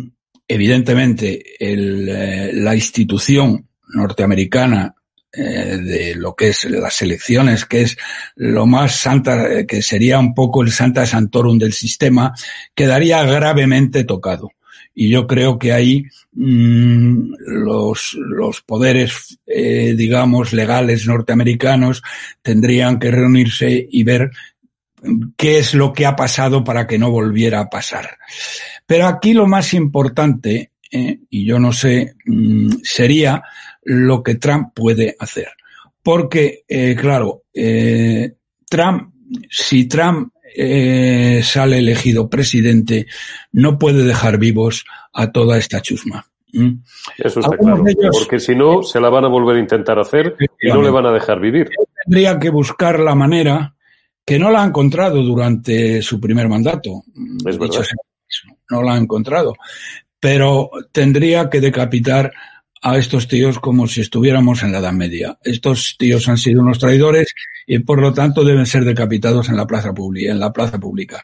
evidentemente, 0.48 1.42
el, 1.60 2.08
eh, 2.10 2.52
la 2.54 2.76
institución 2.76 3.68
norteamericana 3.90 4.96
eh, 5.32 5.78
de 5.82 6.16
lo 6.16 6.36
que 6.36 6.50
es 6.50 6.66
las 6.66 7.02
elecciones, 7.02 7.66
que 7.66 7.82
es 7.82 7.98
lo 8.36 8.66
más 8.66 8.96
santa, 8.96 9.66
que 9.66 9.82
sería 9.82 10.20
un 10.20 10.34
poco 10.34 10.62
el 10.62 10.72
santa 10.72 11.06
santorum 11.06 11.58
del 11.58 11.74
sistema, 11.74 12.34
quedaría 12.76 13.24
gravemente 13.24 14.04
tocado 14.04 14.52
y 14.96 15.10
yo 15.10 15.26
creo 15.28 15.58
que 15.58 15.74
ahí 15.74 16.06
mmm, 16.34 17.34
los, 17.40 18.16
los 18.20 18.62
poderes, 18.62 19.40
eh, 19.46 19.94
digamos, 19.96 20.54
legales 20.54 21.08
norteamericanos 21.08 22.02
tendrían 22.42 23.00
que 23.00 23.12
reunirse 23.12 23.88
y 23.90 24.04
ver 24.04 24.32
qué 25.38 25.60
es 25.60 25.74
lo 25.74 25.94
que 25.94 26.06
ha 26.06 26.16
pasado 26.16 26.64
para 26.64 26.88
que 26.88 26.98
no 26.98 27.12
volviera 27.12 27.60
a 27.60 27.70
pasar. 27.70 28.18
Pero 28.86 29.08
aquí 29.08 29.34
lo 29.34 29.48
más 29.48 29.74
importante, 29.74 30.72
eh, 30.92 31.20
y 31.30 31.46
yo 31.46 31.60
no 31.60 31.74
sé, 31.74 32.16
mmm, 32.26 32.70
sería 32.84 33.44
lo 33.84 34.24
que 34.24 34.36
Trump 34.36 34.70
puede 34.74 35.16
hacer. 35.20 35.50
Porque, 36.02 36.64
eh, 36.68 36.96
claro, 37.00 37.44
eh, 37.54 38.34
Trump, 38.70 39.14
si 39.50 39.86
Trump 39.86 40.33
eh, 40.56 41.42
sale 41.44 41.80
elegido 41.80 42.30
presidente, 42.30 43.08
no 43.52 43.78
puede 43.78 44.04
dejar 44.04 44.38
vivos 44.38 44.86
a 45.14 45.32
toda 45.32 45.58
esta 45.58 45.82
chusma. 45.82 46.26
¿Mm? 46.52 46.84
Eso 47.18 47.40
está 47.40 47.58
claro, 47.58 47.84
ellos, 47.88 48.16
porque 48.20 48.40
si 48.40 48.56
no, 48.56 48.84
se 48.84 49.00
la 49.00 49.10
van 49.10 49.26
a 49.26 49.28
volver 49.28 49.58
a 49.58 49.60
intentar 49.60 49.98
hacer 50.00 50.36
y 50.62 50.68
no 50.68 50.82
le 50.82 50.92
van 50.92 51.08
a 51.08 51.12
dejar 51.12 51.40
vivir. 51.40 51.70
Tendría 52.06 52.38
que 52.40 52.50
buscar 52.50 53.00
la 53.00 53.16
manera 53.16 53.76
que 54.26 54.40
no 54.40 54.52
la 54.52 54.64
ha 54.64 54.66
encontrado 54.66 55.22
durante 55.22 56.02
su 56.02 56.20
primer 56.20 56.48
mandato. 56.48 57.04
Es 57.46 57.58
verdad. 57.58 57.84
No 58.70 58.82
la 58.82 58.94
ha 58.94 58.98
encontrado. 58.98 59.54
Pero 60.20 60.70
tendría 60.92 61.50
que 61.50 61.60
decapitar 61.60 62.32
a 62.84 62.98
estos 62.98 63.30
tíos 63.30 63.60
como 63.60 63.88
si 63.88 64.02
estuviéramos 64.02 64.62
en 64.62 64.74
la 64.74 64.80
Edad 64.80 64.92
Media. 64.92 65.40
Estos 65.42 65.96
tíos 65.98 66.28
han 66.28 66.38
sido 66.38 66.62
unos 66.62 66.80
traidores 66.80 67.34
y 67.66 67.80
por 67.80 68.02
lo 68.02 68.14
tanto 68.14 68.44
deben 68.44 68.66
ser 68.66 68.84
decapitados 68.84 69.48
en 69.48 69.56
la 69.56 69.66
plaza 69.66 69.94
pública. 69.94 70.32
En 70.32 70.40
la 70.40 70.52
plaza 70.52 70.78
pública. 70.78 71.24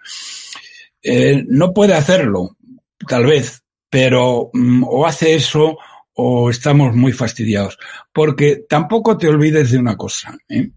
Eh, 1.04 1.43
no 1.48 1.74
puede 1.74 1.95
hacerlo, 1.95 2.56
tal 3.06 3.26
vez, 3.26 3.62
pero 3.89 4.50
mm, 4.54 4.86
o 4.88 5.06
hace 5.06 5.36
eso 5.36 5.78
o 6.13 6.50
estamos 6.50 6.95
muy 6.95 7.12
fastidiados. 7.12 7.78
Porque 8.13 8.63
tampoco 8.67 9.17
te 9.17 9.28
olvides 9.28 9.72
de 9.72 9.80
una 9.80 9.98
cosa. 9.98 10.38
¿eh? 10.48 10.69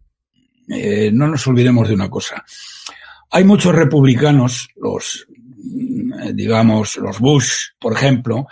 Eh, 0.68 1.10
no 1.12 1.28
nos 1.28 1.46
olvidemos 1.46 1.88
de 1.88 1.94
una 1.94 2.10
cosa. 2.10 2.44
Hay 3.30 3.44
muchos 3.44 3.72
republicanos, 3.72 4.68
los 4.76 5.28
digamos, 6.32 6.96
los 6.96 7.18
Bush, 7.18 7.70
por 7.78 7.94
ejemplo, 7.94 8.46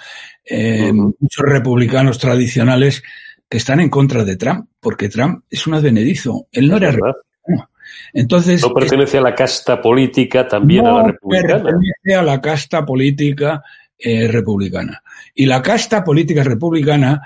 eh, 0.44 0.90
uh 0.92 0.94
-huh. 0.94 1.16
muchos 1.18 1.44
republicanos 1.44 2.18
tradicionales 2.18 3.02
que 3.48 3.58
están 3.58 3.80
en 3.80 3.90
contra 3.90 4.24
de 4.24 4.36
Trump, 4.36 4.68
porque 4.80 5.08
Trump 5.08 5.44
es 5.50 5.66
un 5.66 5.74
advenedizo. 5.74 6.46
Él 6.52 6.68
no 6.68 6.76
era 6.76 6.92
republicano. 6.92 7.70
Entonces. 8.12 8.62
No 8.62 8.72
pertenece 8.72 9.18
a 9.18 9.22
la 9.22 9.34
casta 9.34 9.80
política 9.80 10.46
también 10.46 10.84
no 10.84 10.98
a 10.98 11.02
la 11.02 11.08
republicana. 11.08 11.62
Pertenece 11.62 12.14
a 12.14 12.22
la 12.22 12.40
casta 12.40 12.86
política 12.86 13.62
eh, 13.98 14.28
republicana. 14.28 15.02
Y 15.34 15.46
la 15.46 15.62
casta 15.62 16.04
política 16.04 16.44
republicana, 16.44 17.22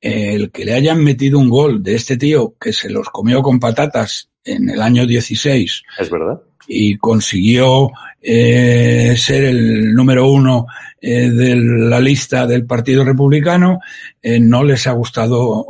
eh, 0.00 0.34
el 0.34 0.50
que 0.50 0.64
le 0.64 0.74
hayan 0.74 1.02
metido 1.02 1.38
un 1.38 1.48
gol 1.48 1.82
de 1.82 1.94
este 1.94 2.16
tío 2.16 2.54
que 2.60 2.72
se 2.72 2.90
los 2.90 3.08
comió 3.08 3.42
con 3.42 3.58
patatas 3.58 4.28
en 4.44 4.68
el 4.68 4.82
año 4.82 5.06
16. 5.06 5.82
Es 5.98 6.10
verdad 6.10 6.42
y 6.66 6.96
consiguió 6.96 7.90
eh, 8.20 9.14
ser 9.18 9.44
el 9.44 9.94
número 9.94 10.30
uno 10.30 10.66
eh, 11.00 11.30
de 11.30 11.56
la 11.56 12.00
lista 12.00 12.46
del 12.46 12.64
Partido 12.66 13.04
Republicano, 13.04 13.80
eh, 14.22 14.38
no 14.38 14.62
les 14.62 14.86
ha 14.86 14.92
gustado, 14.92 15.66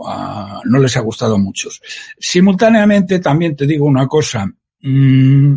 no 0.64 0.78
les 0.78 0.96
ha 0.96 1.00
gustado 1.00 1.36
a 1.36 1.38
muchos. 1.38 1.80
Simultáneamente, 2.18 3.18
también 3.18 3.56
te 3.56 3.66
digo 3.66 3.86
una 3.86 4.06
cosa. 4.06 4.46
Mmm, 4.80 5.56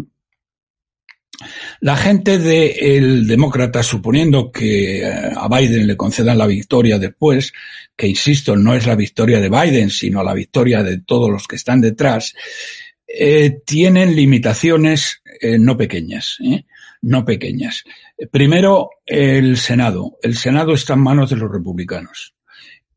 la 1.82 1.98
gente 1.98 2.38
del 2.38 3.28
de 3.28 3.34
demócrata, 3.34 3.84
suponiendo 3.84 4.52
que 4.52 5.02
eh, 5.02 5.32
a 5.36 5.48
Biden 5.48 5.88
le 5.88 5.98
concedan 5.98 6.38
la 6.38 6.48
victoria 6.48 6.98
después, 6.98 7.54
que 7.96 8.08
insisto, 8.08 8.56
no 8.56 8.74
es 8.74 8.86
la 8.86 8.96
victoria 8.96 9.40
de 9.40 9.50
Biden, 9.50 9.90
sino 9.90 10.24
la 10.24 10.34
victoria 10.34 10.84
de 10.84 11.00
todos 11.00 11.30
los 11.30 11.48
que 11.48 11.56
están 11.56 11.82
detrás, 11.82 12.34
eh, 13.08 13.62
tienen 13.66 14.16
limitaciones 14.16 15.22
eh, 15.40 15.58
no 15.58 15.78
pequeñas, 15.78 16.38
¿eh? 16.44 16.66
no 17.02 17.24
pequeñas. 17.24 17.84
Primero, 18.32 18.90
el 19.06 19.58
Senado. 19.58 20.18
El 20.22 20.36
Senado 20.36 20.74
está 20.74 20.94
en 20.94 21.02
manos 21.02 21.30
de 21.30 21.36
los 21.36 21.52
republicanos. 21.52 22.34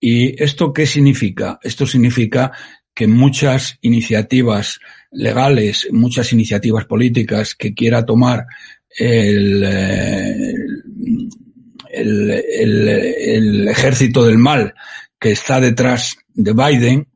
¿Y 0.01 0.43
esto 0.43 0.73
qué 0.73 0.87
significa? 0.87 1.59
Esto 1.63 1.87
significa 1.87 2.53
que 2.95 3.07
muchas 3.07 3.79
iniciativas 3.83 4.81
legales, 5.11 5.89
muchas 5.93 6.33
iniciativas 6.33 6.87
políticas 6.87 7.55
que 7.55 7.75
quiera 7.75 8.07
tomar 8.07 8.47
el, 8.97 9.63
el, 11.91 12.31
el, 12.31 12.89
el 12.89 13.69
ejército 13.69 14.25
del 14.25 14.39
mal 14.39 14.75
que 15.21 15.33
está 15.33 15.61
detrás 15.61 16.17
de 16.33 16.53
Biden, 16.53 17.09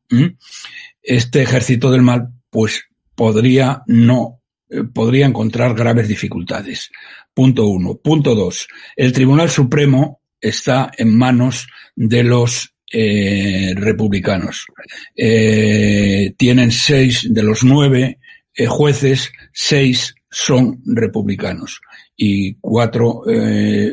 este 1.03 1.43
ejército 1.43 1.91
del 1.91 2.03
mal 2.03 2.29
pues 2.53 2.85
podría 3.15 3.83
no 3.87 4.43
eh, 4.69 4.85
podría 4.85 5.27
encontrar 5.27 5.75
graves 5.75 6.07
dificultades. 6.07 6.91
Punto 7.35 7.67
uno. 7.67 7.97
Punto 7.97 8.35
dos. 8.35 8.69
El 8.95 9.13
Tribunal 9.13 9.49
Supremo 9.49 10.21
está 10.39 10.91
en 10.97 11.17
manos 11.17 11.67
de 11.97 12.23
los 12.23 12.75
eh, 12.93 13.73
republicanos. 13.75 14.67
Eh, 15.17 16.35
tienen 16.37 16.71
seis 16.71 17.27
de 17.31 17.43
los 17.43 17.65
nueve 17.65 18.19
eh, 18.55 18.67
jueces, 18.67 19.33
seis 19.51 20.15
son 20.31 20.83
republicanos 20.85 21.81
y 22.17 22.55
cuatro, 22.55 23.23
eh, 23.29 23.93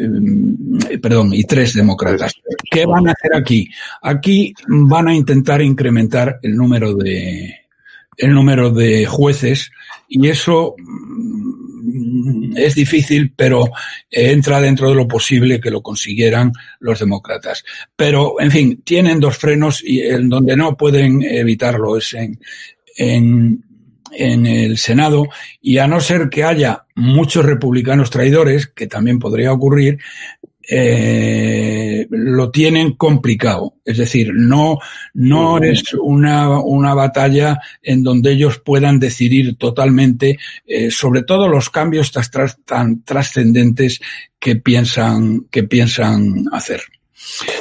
perdón, 1.02 1.34
y 1.34 1.44
tres 1.46 1.74
demócratas. 1.74 2.34
¿Qué 2.70 2.86
van 2.86 3.08
a 3.08 3.14
hacer 3.14 3.36
aquí? 3.36 3.70
Aquí 4.02 4.54
van 4.68 5.08
a 5.08 5.16
intentar 5.16 5.62
incrementar 5.62 6.40
el 6.42 6.56
número 6.56 6.94
de, 6.94 7.56
el 8.20 8.34
número 8.34 8.70
de 8.70 9.06
jueces 9.06 9.72
y 10.08 10.28
eso 10.28 10.76
mm, 10.78 12.58
es 12.58 12.76
difícil, 12.76 13.34
pero 13.36 13.70
entra 14.10 14.62
dentro 14.62 14.90
de 14.90 14.96
lo 14.96 15.08
posible 15.08 15.60
que 15.60 15.72
lo 15.72 15.82
consiguieran 15.82 16.52
los 16.80 17.00
demócratas. 17.00 17.64
Pero, 17.96 18.40
en 18.40 18.52
fin, 18.52 18.82
tienen 18.84 19.20
dos 19.20 19.38
frenos 19.38 19.84
y 19.84 20.02
en 20.02 20.30
donde 20.30 20.56
no 20.56 20.76
pueden 20.76 21.22
evitarlo 21.22 21.98
es 21.98 22.14
en, 22.14 22.40
en, 22.98 23.64
en 24.12 24.46
el 24.46 24.78
Senado 24.78 25.28
y 25.62 25.78
a 25.78 25.88
no 25.88 26.00
ser 26.02 26.30
que 26.30 26.44
haya 26.44 26.86
muchos 26.96 27.46
republicanos 27.46 28.10
traidores, 28.10 28.68
que 28.68 28.88
también 28.88 29.20
podría 29.20 29.52
ocurrir, 29.54 30.00
eh, 30.72 32.06
lo 32.12 32.52
tienen 32.52 32.94
complicado. 32.94 33.74
Es 33.84 33.98
decir, 33.98 34.32
no, 34.36 34.78
no 35.16 35.58
es 35.58 35.94
una, 35.96 36.60
una 36.60 36.94
batalla 36.94 37.60
en 37.82 38.04
donde 38.04 38.34
ellos 38.34 38.60
puedan 38.60 39.00
decidir 39.00 39.58
totalmente 39.58 40.38
eh, 40.68 40.92
sobre 40.92 41.24
todo 41.24 41.48
los 41.48 41.72
cambios 41.72 42.12
tan 42.66 43.04
trascendentes 43.04 44.00
que 44.38 44.58
piensan, 44.58 45.48
que 45.50 45.64
piensan 45.64 46.46
hacer. 46.52 46.82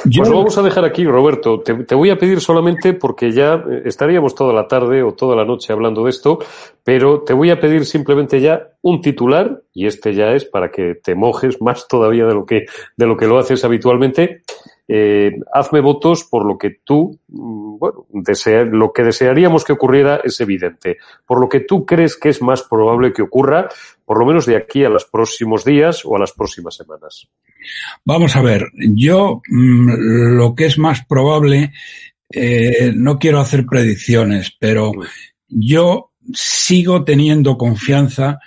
Yo... 0.05 0.21
Pues 0.21 0.29
lo 0.29 0.37
vamos 0.37 0.57
a 0.57 0.61
dejar 0.61 0.85
aquí, 0.85 1.05
Roberto. 1.05 1.59
Te, 1.59 1.73
te, 1.83 1.95
voy 1.95 2.09
a 2.09 2.17
pedir 2.17 2.39
solamente, 2.39 2.93
porque 2.93 3.31
ya 3.31 3.55
eh, 3.55 3.83
estaríamos 3.85 4.33
toda 4.33 4.53
la 4.53 4.67
tarde 4.67 5.03
o 5.03 5.13
toda 5.13 5.35
la 5.35 5.45
noche 5.45 5.73
hablando 5.73 6.05
de 6.05 6.11
esto, 6.11 6.39
pero 6.83 7.21
te 7.21 7.33
voy 7.33 7.49
a 7.51 7.59
pedir 7.59 7.85
simplemente 7.85 8.39
ya 8.39 8.69
un 8.81 9.01
titular, 9.01 9.61
y 9.73 9.85
este 9.85 10.13
ya 10.13 10.31
es 10.31 10.45
para 10.45 10.71
que 10.71 10.95
te 10.95 11.15
mojes 11.15 11.61
más 11.61 11.87
todavía 11.87 12.25
de 12.25 12.33
lo 12.33 12.45
que, 12.45 12.65
de 12.95 13.05
lo, 13.05 13.17
que 13.17 13.27
lo 13.27 13.37
haces 13.37 13.65
habitualmente. 13.65 14.43
Eh, 14.91 15.37
hazme 15.53 15.81
votos 15.81 16.23
por 16.23 16.43
lo 16.43 16.57
que 16.57 16.79
tú, 16.83 17.19
mm, 17.27 17.77
bueno, 17.77 18.07
desea, 18.09 18.63
lo 18.63 18.91
que 18.91 19.03
desearíamos 19.03 19.63
que 19.63 19.73
ocurriera 19.73 20.19
es 20.23 20.41
evidente. 20.41 20.97
Por 21.27 21.39
lo 21.39 21.47
que 21.47 21.59
tú 21.59 21.85
crees 21.85 22.17
que 22.17 22.29
es 22.29 22.41
más 22.41 22.63
probable 22.63 23.13
que 23.13 23.21
ocurra, 23.21 23.69
por 24.03 24.17
lo 24.17 24.25
menos 24.25 24.47
de 24.47 24.57
aquí 24.57 24.83
a 24.83 24.89
los 24.89 25.05
próximos 25.05 25.63
días 25.63 26.03
o 26.05 26.15
a 26.15 26.19
las 26.19 26.31
próximas 26.31 26.75
semanas. 26.75 27.29
Vamos 28.03 28.35
a 28.35 28.41
ver, 28.41 28.65
yo 28.73 29.43
mm, 29.47 30.37
lo 30.37 30.55
que 30.55 30.65
es 30.65 30.79
más 30.79 31.05
probable, 31.05 31.71
eh, 32.31 32.91
no 32.95 33.19
quiero 33.19 33.39
hacer 33.39 33.67
predicciones, 33.67 34.51
pero 34.59 34.91
yo 35.47 36.13
sigo 36.33 37.03
teniendo 37.03 37.59
confianza 37.59 38.39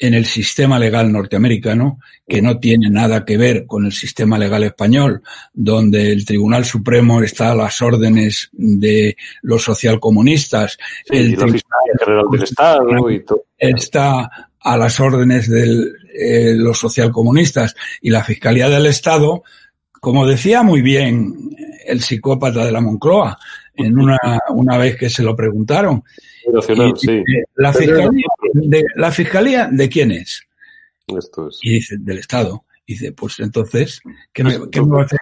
en 0.00 0.14
el 0.14 0.24
sistema 0.24 0.78
legal 0.78 1.12
norteamericano, 1.12 1.98
que 2.26 2.40
no 2.40 2.58
tiene 2.58 2.88
nada 2.88 3.24
que 3.26 3.36
ver 3.36 3.66
con 3.66 3.84
el 3.84 3.92
sistema 3.92 4.38
legal 4.38 4.64
español, 4.64 5.22
donde 5.52 6.10
el 6.10 6.24
Tribunal 6.24 6.64
Supremo 6.64 7.22
está 7.22 7.52
a 7.52 7.54
las 7.54 7.82
órdenes 7.82 8.48
de 8.52 9.14
los 9.42 9.62
socialcomunistas. 9.62 10.78
Sí, 11.04 11.18
el 11.18 11.28
Fiscalía 11.36 11.62
General 12.02 12.24
del 12.32 12.42
Estado 12.42 13.10
y 13.10 13.24
todo. 13.24 13.44
Está 13.58 14.30
a 14.58 14.76
las 14.78 14.98
órdenes 15.00 15.50
de 15.50 15.92
eh, 16.14 16.54
los 16.56 16.78
socialcomunistas 16.78 17.76
y 18.00 18.08
la 18.08 18.24
Fiscalía 18.24 18.70
del 18.70 18.86
Estado, 18.86 19.42
como 20.00 20.26
decía 20.26 20.62
muy 20.62 20.80
bien 20.80 21.50
el 21.86 22.00
psicópata 22.00 22.64
de 22.64 22.72
la 22.72 22.80
Moncloa, 22.80 23.38
en 23.74 23.98
una, 23.98 24.18
una 24.48 24.78
vez 24.78 24.96
que 24.96 25.10
se 25.10 25.22
lo 25.22 25.36
preguntaron, 25.36 26.04
la, 26.52 27.72
fiscalía, 27.72 28.28
de, 28.54 28.84
¿La 28.96 29.12
fiscalía 29.12 29.68
de 29.70 29.88
quién 29.88 30.12
es? 30.12 30.42
Y 31.62 31.74
dice, 31.74 31.96
del 31.98 32.18
Estado. 32.18 32.64
Y 32.86 32.94
dice, 32.94 33.12
pues 33.12 33.38
entonces, 33.38 34.00
¿qué 34.32 34.42
me, 34.42 34.58
qué 34.70 34.80
me, 34.80 34.88
vas, 34.88 35.12
a, 35.12 35.16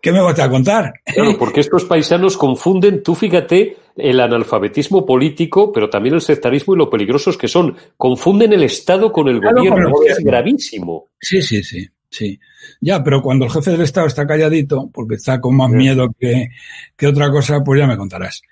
qué, 0.00 0.12
me 0.12 0.20
vas, 0.20 0.38
a, 0.38 0.50
contar? 0.50 0.92
Claro, 1.04 1.38
porque 1.38 1.60
estos 1.60 1.84
paisanos 1.84 2.36
confunden, 2.36 3.02
tú 3.02 3.14
fíjate, 3.14 3.76
el 3.96 4.18
analfabetismo 4.20 5.06
político, 5.06 5.72
pero 5.72 5.88
también 5.88 6.16
el 6.16 6.20
sectarismo 6.20 6.74
y 6.74 6.78
lo 6.78 6.90
peligrosos 6.90 7.38
que 7.38 7.46
son. 7.46 7.76
Confunden 7.96 8.52
el 8.52 8.64
Estado 8.64 9.12
con 9.12 9.28
el 9.28 9.40
gobierno, 9.40 9.92
es 10.06 10.18
gravísimo. 10.18 11.10
Sí, 11.20 11.40
sí, 11.40 11.62
sí, 11.62 11.88
sí. 12.10 12.38
Ya, 12.84 13.02
pero 13.02 13.22
cuando 13.22 13.46
el 13.46 13.50
jefe 13.50 13.70
del 13.70 13.80
Estado 13.80 14.06
está 14.06 14.26
calladito, 14.26 14.90
porque 14.92 15.14
está 15.14 15.40
con 15.40 15.56
más 15.56 15.70
miedo 15.70 16.14
que, 16.20 16.50
que 16.94 17.06
otra 17.06 17.30
cosa, 17.30 17.64
pues 17.64 17.80
ya 17.80 17.86
me 17.86 17.96
contarás. 17.96 18.42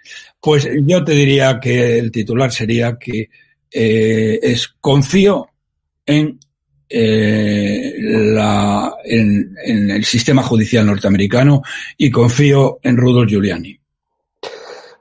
Pues 0.40 0.66
yo 0.86 1.04
te 1.04 1.12
diría 1.12 1.60
que 1.60 1.98
el 1.98 2.10
titular 2.10 2.50
sería 2.50 2.96
que 2.98 3.28
eh, 3.70 4.40
es 4.42 4.68
confío 4.80 5.50
en, 6.06 6.40
eh, 6.88 7.94
la, 7.98 8.94
en, 9.04 9.54
en 9.66 9.90
el 9.90 10.04
sistema 10.06 10.42
judicial 10.42 10.86
norteamericano 10.86 11.60
y 11.98 12.10
confío 12.10 12.78
en 12.82 12.96
Rudolf 12.96 13.28
Giuliani. 13.28 13.81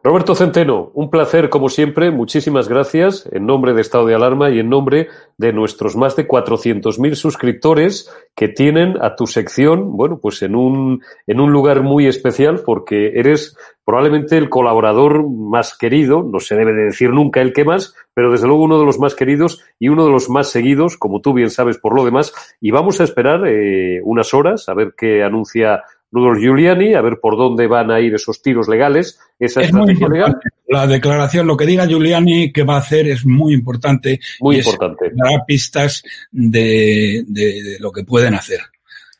Roberto 0.03 0.33
Centeno, 0.33 0.89
un 0.95 1.11
placer 1.11 1.49
como 1.49 1.69
siempre. 1.69 2.09
Muchísimas 2.09 2.67
gracias 2.67 3.29
en 3.31 3.45
nombre 3.45 3.75
de 3.75 3.81
Estado 3.81 4.07
de 4.07 4.15
Alarma 4.15 4.49
y 4.49 4.57
en 4.57 4.67
nombre 4.67 5.09
de 5.37 5.53
nuestros 5.53 5.95
más 5.95 6.15
de 6.15 6.27
400.000 6.27 7.13
suscriptores 7.13 8.11
que 8.35 8.47
tienen 8.47 8.95
a 8.99 9.15
tu 9.15 9.27
sección, 9.27 9.95
bueno, 9.95 10.17
pues 10.19 10.41
en 10.41 10.55
un, 10.55 11.03
en 11.27 11.39
un 11.39 11.51
lugar 11.51 11.83
muy 11.83 12.07
especial 12.07 12.61
porque 12.65 13.19
eres 13.19 13.55
probablemente 13.85 14.37
el 14.37 14.49
colaborador 14.49 15.29
más 15.29 15.77
querido, 15.77 16.23
no 16.23 16.39
se 16.39 16.55
debe 16.55 16.73
de 16.73 16.85
decir 16.85 17.11
nunca 17.11 17.41
el 17.41 17.53
que 17.53 17.63
más, 17.63 17.93
pero 18.15 18.31
desde 18.31 18.47
luego 18.47 18.63
uno 18.63 18.79
de 18.79 18.85
los 18.85 18.97
más 18.97 19.13
queridos 19.13 19.63
y 19.77 19.89
uno 19.89 20.05
de 20.05 20.11
los 20.11 20.31
más 20.31 20.49
seguidos, 20.49 20.97
como 20.97 21.21
tú 21.21 21.33
bien 21.33 21.51
sabes 21.51 21.77
por 21.77 21.95
lo 21.95 22.03
demás. 22.03 22.33
Y 22.59 22.71
vamos 22.71 22.99
a 23.01 23.03
esperar 23.03 23.45
eh, 23.45 24.01
unas 24.03 24.33
horas 24.33 24.67
a 24.67 24.73
ver 24.73 24.95
qué 24.97 25.23
anuncia 25.23 25.83
Rudolf 26.11 26.39
Giuliani, 26.39 26.93
a 26.93 27.01
ver 27.01 27.19
por 27.21 27.37
dónde 27.37 27.67
van 27.67 27.89
a 27.89 27.99
ir 28.01 28.13
esos 28.13 28.41
tiros 28.41 28.67
legales, 28.67 29.19
esa 29.39 29.61
estrategia 29.61 30.09
legal. 30.09 30.39
La 30.67 30.85
declaración, 30.85 31.47
lo 31.47 31.55
que 31.55 31.65
diga 31.65 31.87
Giuliani 31.87 32.51
que 32.51 32.63
va 32.63 32.75
a 32.75 32.79
hacer 32.79 33.07
es 33.07 33.25
muy 33.25 33.53
importante. 33.53 34.19
Muy 34.39 34.57
importante. 34.57 35.11
Dará 35.13 35.43
pistas 35.45 36.03
de, 36.31 37.23
de, 37.27 37.43
de, 37.63 37.77
lo 37.79 37.91
que 37.91 38.03
pueden 38.03 38.35
hacer. 38.35 38.59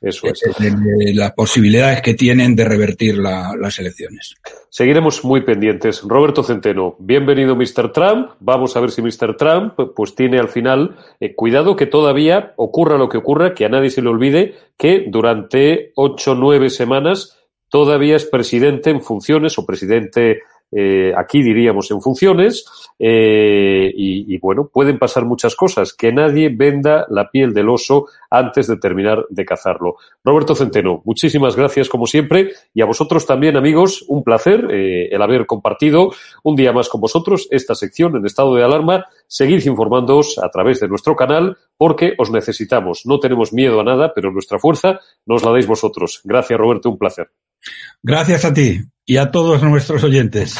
Eso 0.02 0.28
es. 0.28 0.42
De, 0.58 1.14
las 1.14 1.34
posibilidades 1.34 2.02
que 2.02 2.16
tienen 2.16 2.56
de 2.56 2.66
revertir 2.66 3.20
la, 3.20 3.54
las 3.56 3.78
elecciones. 3.78 4.34
Seguiremos 4.70 5.24
muy 5.24 5.42
pendientes. 5.42 6.02
Roberto 6.02 6.44
Centeno, 6.44 6.96
bienvenido 6.98 7.56
Mr. 7.56 7.92
Trump. 7.94 8.32
Vamos 8.40 8.76
a 8.76 8.80
ver 8.80 8.90
si 8.90 9.04
Mr. 9.04 9.38
Trump 9.38 9.76
pues 9.96 10.16
tiene 10.16 10.40
al 10.40 10.50
final 10.50 10.98
eh, 11.20 11.36
cuidado 11.36 11.76
que 11.76 11.86
todavía 11.86 12.54
ocurra 12.56 12.98
lo 12.98 13.10
que 13.10 13.20
ocurra, 13.20 13.54
que 13.54 13.66
a 13.66 13.70
nadie 13.70 13.92
se 13.92 14.02
le 14.02 14.10
olvide 14.10 14.56
que 14.76 15.06
durante 15.08 15.92
ocho, 15.96 16.34
nueve 16.34 16.72
semanas 16.72 17.38
todavía 17.70 18.16
es 18.16 18.26
presidente 18.26 18.90
en 18.90 19.02
funciones 19.02 19.58
o 19.60 19.66
presidente 19.66 20.42
eh, 20.72 21.14
aquí 21.16 21.42
diríamos 21.44 21.92
en 21.92 22.02
funciones, 22.02 22.66
eh, 22.98 23.92
y, 23.96 24.34
y, 24.34 24.38
bueno, 24.38 24.70
pueden 24.72 25.00
pasar 25.00 25.26
muchas 25.26 25.56
cosas, 25.56 25.94
que 25.94 26.12
nadie 26.12 26.50
venda 26.50 27.06
la 27.10 27.30
piel 27.30 27.54
del 27.54 27.70
oso 27.70 28.08
antes 28.30 28.68
de 28.68 28.78
terminar 28.78 29.26
de 29.30 29.46
cazarlo. 29.46 29.96
Roberto 30.24 30.56
Centeno, 30.56 31.02
muchísimas 31.04 31.56
gracias 31.56 31.90
como 31.90 32.08
siempre, 32.08 32.52
y 32.74 32.82
a 32.82 32.86
vosotros 32.86 33.26
también, 33.26 33.58
amigos, 33.58 34.06
un 34.08 34.24
placer 34.24 34.68
eh, 34.72 35.10
el 35.12 35.22
haber 35.22 35.46
compartido 35.46 36.12
un 36.44 36.56
día 36.56 36.72
más 36.72 36.90
con 36.90 37.02
vosotros 37.02 37.48
esta 37.52 37.76
sección 37.76 38.16
en 38.16 38.26
estado 38.26 38.56
de 38.56 38.64
alarma. 38.64 39.06
Seguid 39.28 39.66
informándoos 39.66 40.38
a 40.38 40.50
través 40.50 40.80
de 40.80 40.88
nuestro 40.88 41.16
canal 41.16 41.58
porque 41.78 42.14
os 42.18 42.32
necesitamos. 42.32 43.06
No 43.06 43.20
tenemos 43.20 43.54
miedo 43.54 43.80
a 43.80 43.84
nada, 43.84 44.14
pero 44.14 44.32
nuestra 44.32 44.60
fuerza 44.60 45.00
nos 45.26 45.44
la 45.44 45.52
dais 45.52 45.68
vosotros. 45.68 46.22
Gracias, 46.24 46.60
Roberto, 46.60 46.90
un 46.90 46.98
placer. 46.98 47.30
Gracias 48.04 48.46
a 48.46 48.54
ti 48.54 48.82
y 49.06 49.18
a 49.18 49.32
todos 49.32 49.62
nuestros 49.64 50.04
oyentes. 50.04 50.56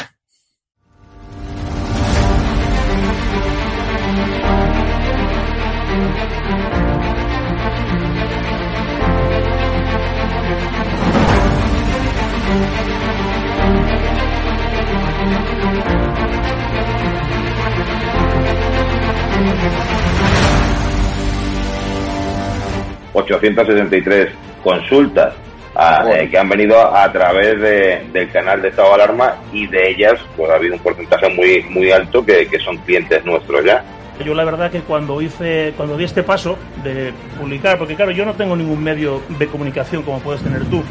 ...873 23.14 24.30
consultas 24.64 25.34
a, 25.74 26.04
eh, 26.10 26.28
que 26.28 26.38
han 26.38 26.48
venido 26.48 26.78
a, 26.78 27.10
través 27.12 27.60
de, 27.60 28.06
del 28.12 28.30
canal 28.30 28.60
de 28.60 28.68
Estado 28.68 28.88
de 28.88 28.94
Alarma 28.94 29.36
y 29.52 29.66
de 29.66 29.90
ellas 29.90 30.14
pues 30.36 30.50
ha 30.50 30.54
habido 30.54 30.74
un 30.74 30.80
porcentaje 30.80 31.28
muy 31.30 31.62
muy 31.70 31.90
alto 31.90 32.24
que, 32.24 32.46
que 32.46 32.58
son 32.58 32.76
clientes 32.78 33.24
nuestros 33.24 33.64
ya. 33.64 33.82
Yo 34.24 34.34
la 34.34 34.44
verdad 34.44 34.70
que 34.70 34.80
cuando 34.80 35.20
hice, 35.20 35.72
cuando 35.76 35.96
di 35.96 36.04
este 36.04 36.22
paso 36.22 36.56
de 36.84 37.12
publicar, 37.38 37.78
porque 37.78 37.96
claro, 37.96 38.12
yo 38.12 38.24
no 38.24 38.34
tengo 38.34 38.54
ningún 38.54 38.82
medio 38.82 39.22
de 39.38 39.46
comunicación 39.46 40.02
como 40.02 40.20
puedes 40.20 40.42
tener 40.42 40.64
tú, 40.66 40.82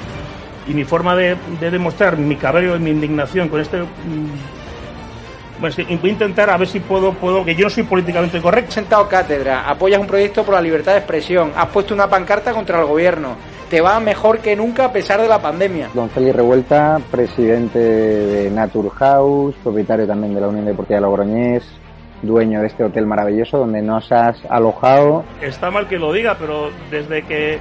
y 0.67 0.73
mi 0.73 0.83
forma 0.83 1.15
de, 1.15 1.37
de 1.59 1.71
demostrar 1.71 2.17
mi 2.17 2.35
cabreo 2.35 2.75
y 2.75 2.79
mi 2.79 2.89
indignación 2.89 3.47
con 3.47 3.61
este 3.61 3.83
bueno, 5.61 5.75
voy 6.01 6.09
a 6.09 6.13
intentar 6.13 6.49
a 6.49 6.57
ver 6.57 6.67
si 6.67 6.79
puedo, 6.79 7.13
puedo, 7.13 7.45
que 7.45 7.53
yo 7.53 7.65
no 7.65 7.69
soy 7.69 7.83
políticamente 7.83 8.41
correcto. 8.41 8.71
Sentado 8.71 9.07
cátedra, 9.07 9.69
apoyas 9.69 10.01
un 10.01 10.07
proyecto 10.07 10.43
por 10.43 10.55
la 10.55 10.61
libertad 10.61 10.93
de 10.93 10.97
expresión, 10.97 11.51
has 11.55 11.67
puesto 11.67 11.93
una 11.93 12.09
pancarta 12.09 12.51
contra 12.51 12.79
el 12.79 12.85
gobierno, 12.85 13.35
te 13.71 13.79
va 13.79 14.01
mejor 14.01 14.39
que 14.39 14.53
nunca 14.53 14.85
a 14.85 14.91
pesar 14.91 15.21
de 15.21 15.29
la 15.29 15.41
pandemia. 15.41 15.89
Don 15.93 16.09
Félix 16.09 16.35
Revuelta, 16.35 16.99
presidente 17.09 17.79
de 17.79 18.51
Naturhaus, 18.51 19.55
propietario 19.63 20.05
también 20.05 20.35
de 20.35 20.41
la 20.41 20.49
Unión 20.49 20.65
Deportiva 20.65 20.97
de 20.97 21.01
Logroñés, 21.01 21.63
dueño 22.21 22.59
de 22.59 22.67
este 22.67 22.83
hotel 22.83 23.05
maravilloso 23.05 23.59
donde 23.59 23.81
nos 23.81 24.11
has 24.11 24.43
alojado. 24.49 25.23
Está 25.41 25.71
mal 25.71 25.87
que 25.87 25.97
lo 25.97 26.11
diga, 26.11 26.35
pero 26.37 26.69
desde 26.91 27.23
que 27.23 27.59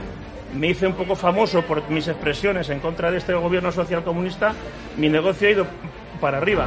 me 0.52 0.66
hice 0.66 0.88
un 0.88 0.94
poco 0.94 1.14
famoso 1.14 1.62
por 1.62 1.88
mis 1.88 2.08
expresiones 2.08 2.68
en 2.70 2.80
contra 2.80 3.12
de 3.12 3.18
este 3.18 3.32
gobierno 3.32 3.70
social 3.70 4.02
comunista, 4.02 4.52
mi 4.96 5.08
negocio 5.08 5.46
ha 5.46 5.50
ido 5.52 5.66
para 6.20 6.38
arriba. 6.38 6.66